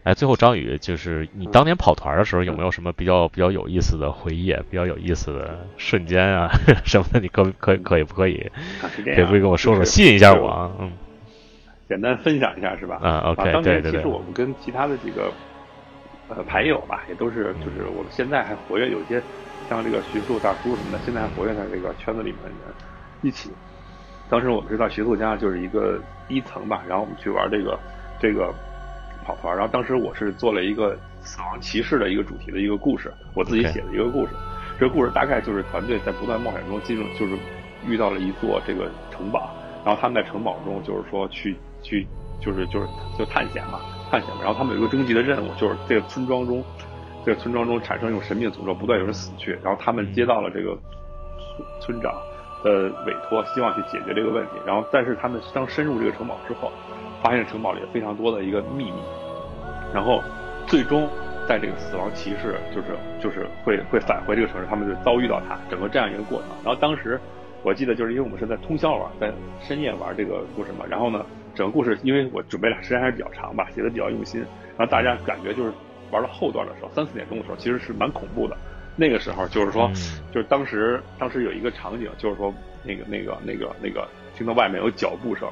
[0.06, 6.48] 哎，最后张宇，就是你当年跑团的时候，有没有什么比较比较有意思的回忆，比较有意思的瞬间啊
[6.86, 7.18] 什么的？
[7.18, 8.48] 你可可可以不可以？
[9.04, 10.70] 可以不可以跟我说说，吸引一下我啊？
[10.78, 10.92] 嗯，
[11.88, 13.00] 简单分享一下是吧？
[13.02, 13.90] 嗯，OK，对对对。
[13.90, 15.32] 其实我们跟其他的几个
[16.28, 19.20] 呃牌友吧，也都是，就是我们现在还活跃，有些
[19.68, 22.56] 像这个徐树大叔什么的，现在还活跃在这个圈子里面的人。
[23.22, 23.50] 一起，
[24.30, 27.76] 当时我们知道学速家就是一个一层吧，然后我们去玩这个
[28.20, 28.54] 这个
[29.26, 34.32] 跑团，然后当时我是做了一个死亡骑士的一个主题的一个故事，我自己写的一个故事。
[34.78, 37.36] 这个故事大概就是团队在不断冒险中进入，就是
[37.84, 39.50] 遇到了一座这个城堡，
[39.84, 42.06] 然后他们在城堡中就是说去去
[42.40, 42.86] 就是就是
[43.18, 44.42] 就探险嘛，探险嘛。
[44.44, 46.62] 然后他们有一个终极的任务，就是这个村庄中
[47.24, 50.78] 这个村庄中产生一种神秘的诅咒，不断有人死去，然后他们接到了这个
[51.80, 52.14] 村村长。
[52.64, 54.52] 的委托，希望去解决这个问题。
[54.66, 56.72] 然后，但是他们当深入这个城堡之后，
[57.26, 59.00] 发现城堡里非常多的一个秘密。
[59.92, 60.22] 然后，
[60.66, 61.08] 最终
[61.48, 62.88] 在这个死亡骑士就是
[63.20, 66.48] 就是会会返回这个城市，他们就遭遇到他整个这样一个过程。
[66.64, 67.18] 然后当时
[67.64, 70.84] 我记得就是因为我们是在通宵玩，在深夜玩这个故事嘛。
[70.88, 74.40] 然后呢，整个故事因为我准备的时间还是比较长吧，写的比较用心。
[74.76, 75.72] 然后大家感觉就是
[76.12, 78.56] 玩到后段的时候，三四点钟的时候，其实是蛮恐怖的。
[78.94, 79.90] 那个时候就是说，
[80.32, 82.52] 就是当时当时有一个场景，就是说
[82.82, 85.46] 那个那个那个那个听到外面有脚步声，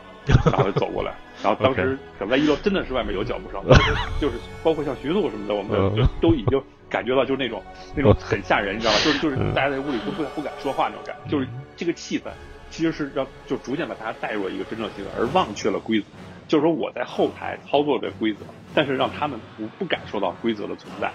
[0.47, 1.13] 然后就走过来，
[1.45, 3.63] 然后当时整在一楼真的是外面有脚步声，
[4.21, 7.63] 就是包括像徐璐什么的，我们就都已经感觉到就是那种
[7.95, 8.99] 那种很吓人，你知道吗？
[9.05, 12.25] 就是就是大家在屋里都不不敢说话那种感觉，就是这个气氛
[12.71, 16.07] 其实是让就逐渐把大家带入一个真正的气氛，而忘却了规则。
[16.49, 18.41] 就是说我在后台操作这规则，
[18.75, 21.13] 但是让他们不不感受到规则的存在，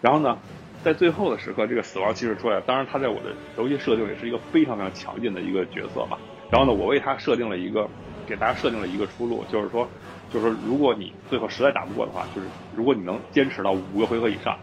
[0.00, 0.38] 然后呢？
[0.82, 6.16] 在最后的时刻，这个死亡骑士出来，当然他在我的游戏设定里是一个非常非常强劲的一个角色嘛。
[6.50, 7.86] 然后呢，我为他设定了一个，
[8.30, 9.86] 给大家设定了一个出路，就是说，
[10.32, 14.56] 就是说，如果你最后实在打不过的话，就是如果你能坚持到五个回合以上，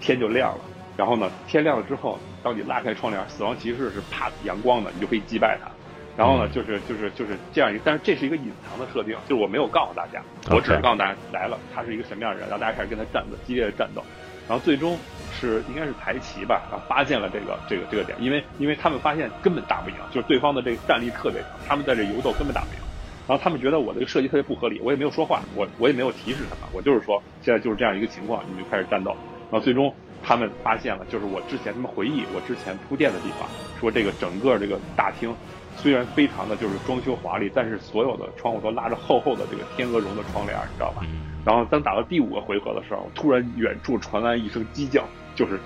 [0.00, 0.64] 天就亮了。
[0.96, 5.70] 然后呢，天亮了之后，当你拉开窗帘，死亡骑士是怕阳光的，你就可以击败他。
[6.16, 14.02] 然后呢，就是就是就是这样一个，但是这是一个隐藏的设定，就是我没有告诉大家，我只是告诉大家来了，他是一个什么样的人，让大家开始跟他战斗，激烈的战斗。
[14.50, 14.98] 然后最终
[15.30, 22.80] 是应该是排齐吧，然后发现了这个这个这个点，因为因为他们发现根本打不赢，就是对方的这个战力特别强，他们在这游斗根本打不赢。
[23.28, 29.12] 然后他们觉得我这个设计特别不合理，我也没有说话，我我也没有提示他们，我就是说现在就是这样一个情况，你们就开始战斗。
[29.52, 33.48] 然后最终他们发现了，就是我之前他们回忆我之前铺垫的地方，
[33.78, 35.32] 说这个整个这个大厅
[35.76, 41.02] 虽然非常的就是装修华丽，但是所有的窗户都拉着厚厚的这个天鹅绒的窗帘，你知道吧？
[41.44, 45.58] 然后当打到第五个回合的时候，突然远处传来一声鸡叫，就是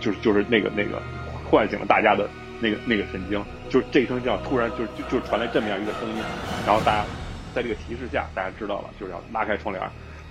[0.00, 1.00] 就是就是那个那个
[1.50, 2.28] 唤醒了大家的
[2.60, 6.16] 那个那个神经，就是这声叫突然就就就传来这么样一个声音，
[6.66, 7.04] 然后大家
[7.54, 9.82] 在这个提示下，大家知道了就是要拉开窗帘，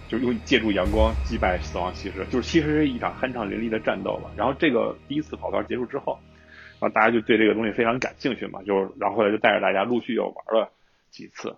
[0.08, 4.30] 就用借助阳光击败死亡骑士，就是其实是一场酣畅淋漓的战斗了。
[4.36, 6.20] 然后这个第一次跑团结束之后，
[6.80, 10.72] 然后大家就对这个东西非常感兴趣嘛，就然后后来就带着大家陆续又玩了
[11.10, 11.56] 几次。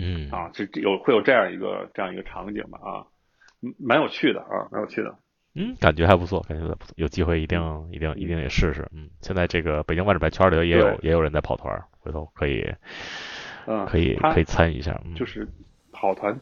[0.00, 3.06] 嗯啊，这有会有这样一个这样一个场景吧啊，
[3.78, 5.14] 蛮有趣的啊，蛮有趣的。
[5.54, 8.88] 嗯，感觉还不错，感觉不错，有机会一定一定一定得试试。
[8.92, 12.64] 嗯，现在这个北京万智牌圈里头也有也有人在跑团，回头可以，
[13.66, 14.98] 嗯，可以可以参与一下。
[15.16, 15.46] 就是
[15.92, 16.40] 跑团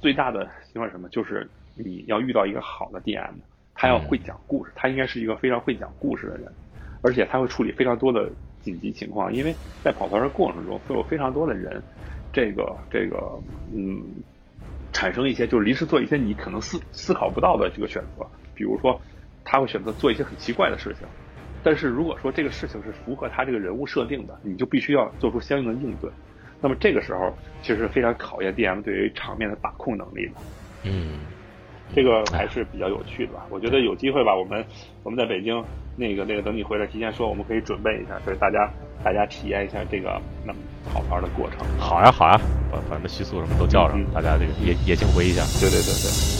[0.00, 1.08] 最大的希望什么？
[1.10, 3.34] 就是你要遇到一个好的 DM，
[3.74, 6.50] 他要会讲故事，他应该是一个非常会讲故事的人，
[7.02, 8.30] 而且他会处理非常多的
[8.62, 9.54] 紧急情况，因为
[9.84, 11.82] 在跑团的过程中会有非常多的人。
[12.32, 13.16] 这个这个
[13.74, 14.22] 嗯，
[14.92, 19.00] 产生一些就是临时做一些你可能思思考不到的这个选择，比如说
[19.44, 21.06] 他会选择做一些很奇怪的事情，
[21.62, 26.10] 但是如果说这个事情是符合他这个人物设定的，你就必须要做出相应的应对。
[26.60, 30.34] 那么这个时候其实非常考验 DM 对于场面的把控能力的。
[30.84, 31.20] 嗯，
[31.94, 33.46] 这个还是比较有趣的吧？
[33.50, 34.64] 我觉得有机会吧，我们
[35.02, 35.64] 我们在北京
[35.96, 38.70] 那个那个等你回来提前说，我们可以准备一下，所以大家
[39.04, 40.58] 大家体验一下这个那么。
[40.90, 42.40] 跑团的过程，好呀好呀，
[42.72, 46.37] 把反正徐素什么都叫上，大家这个也也请回忆一下，对对对对。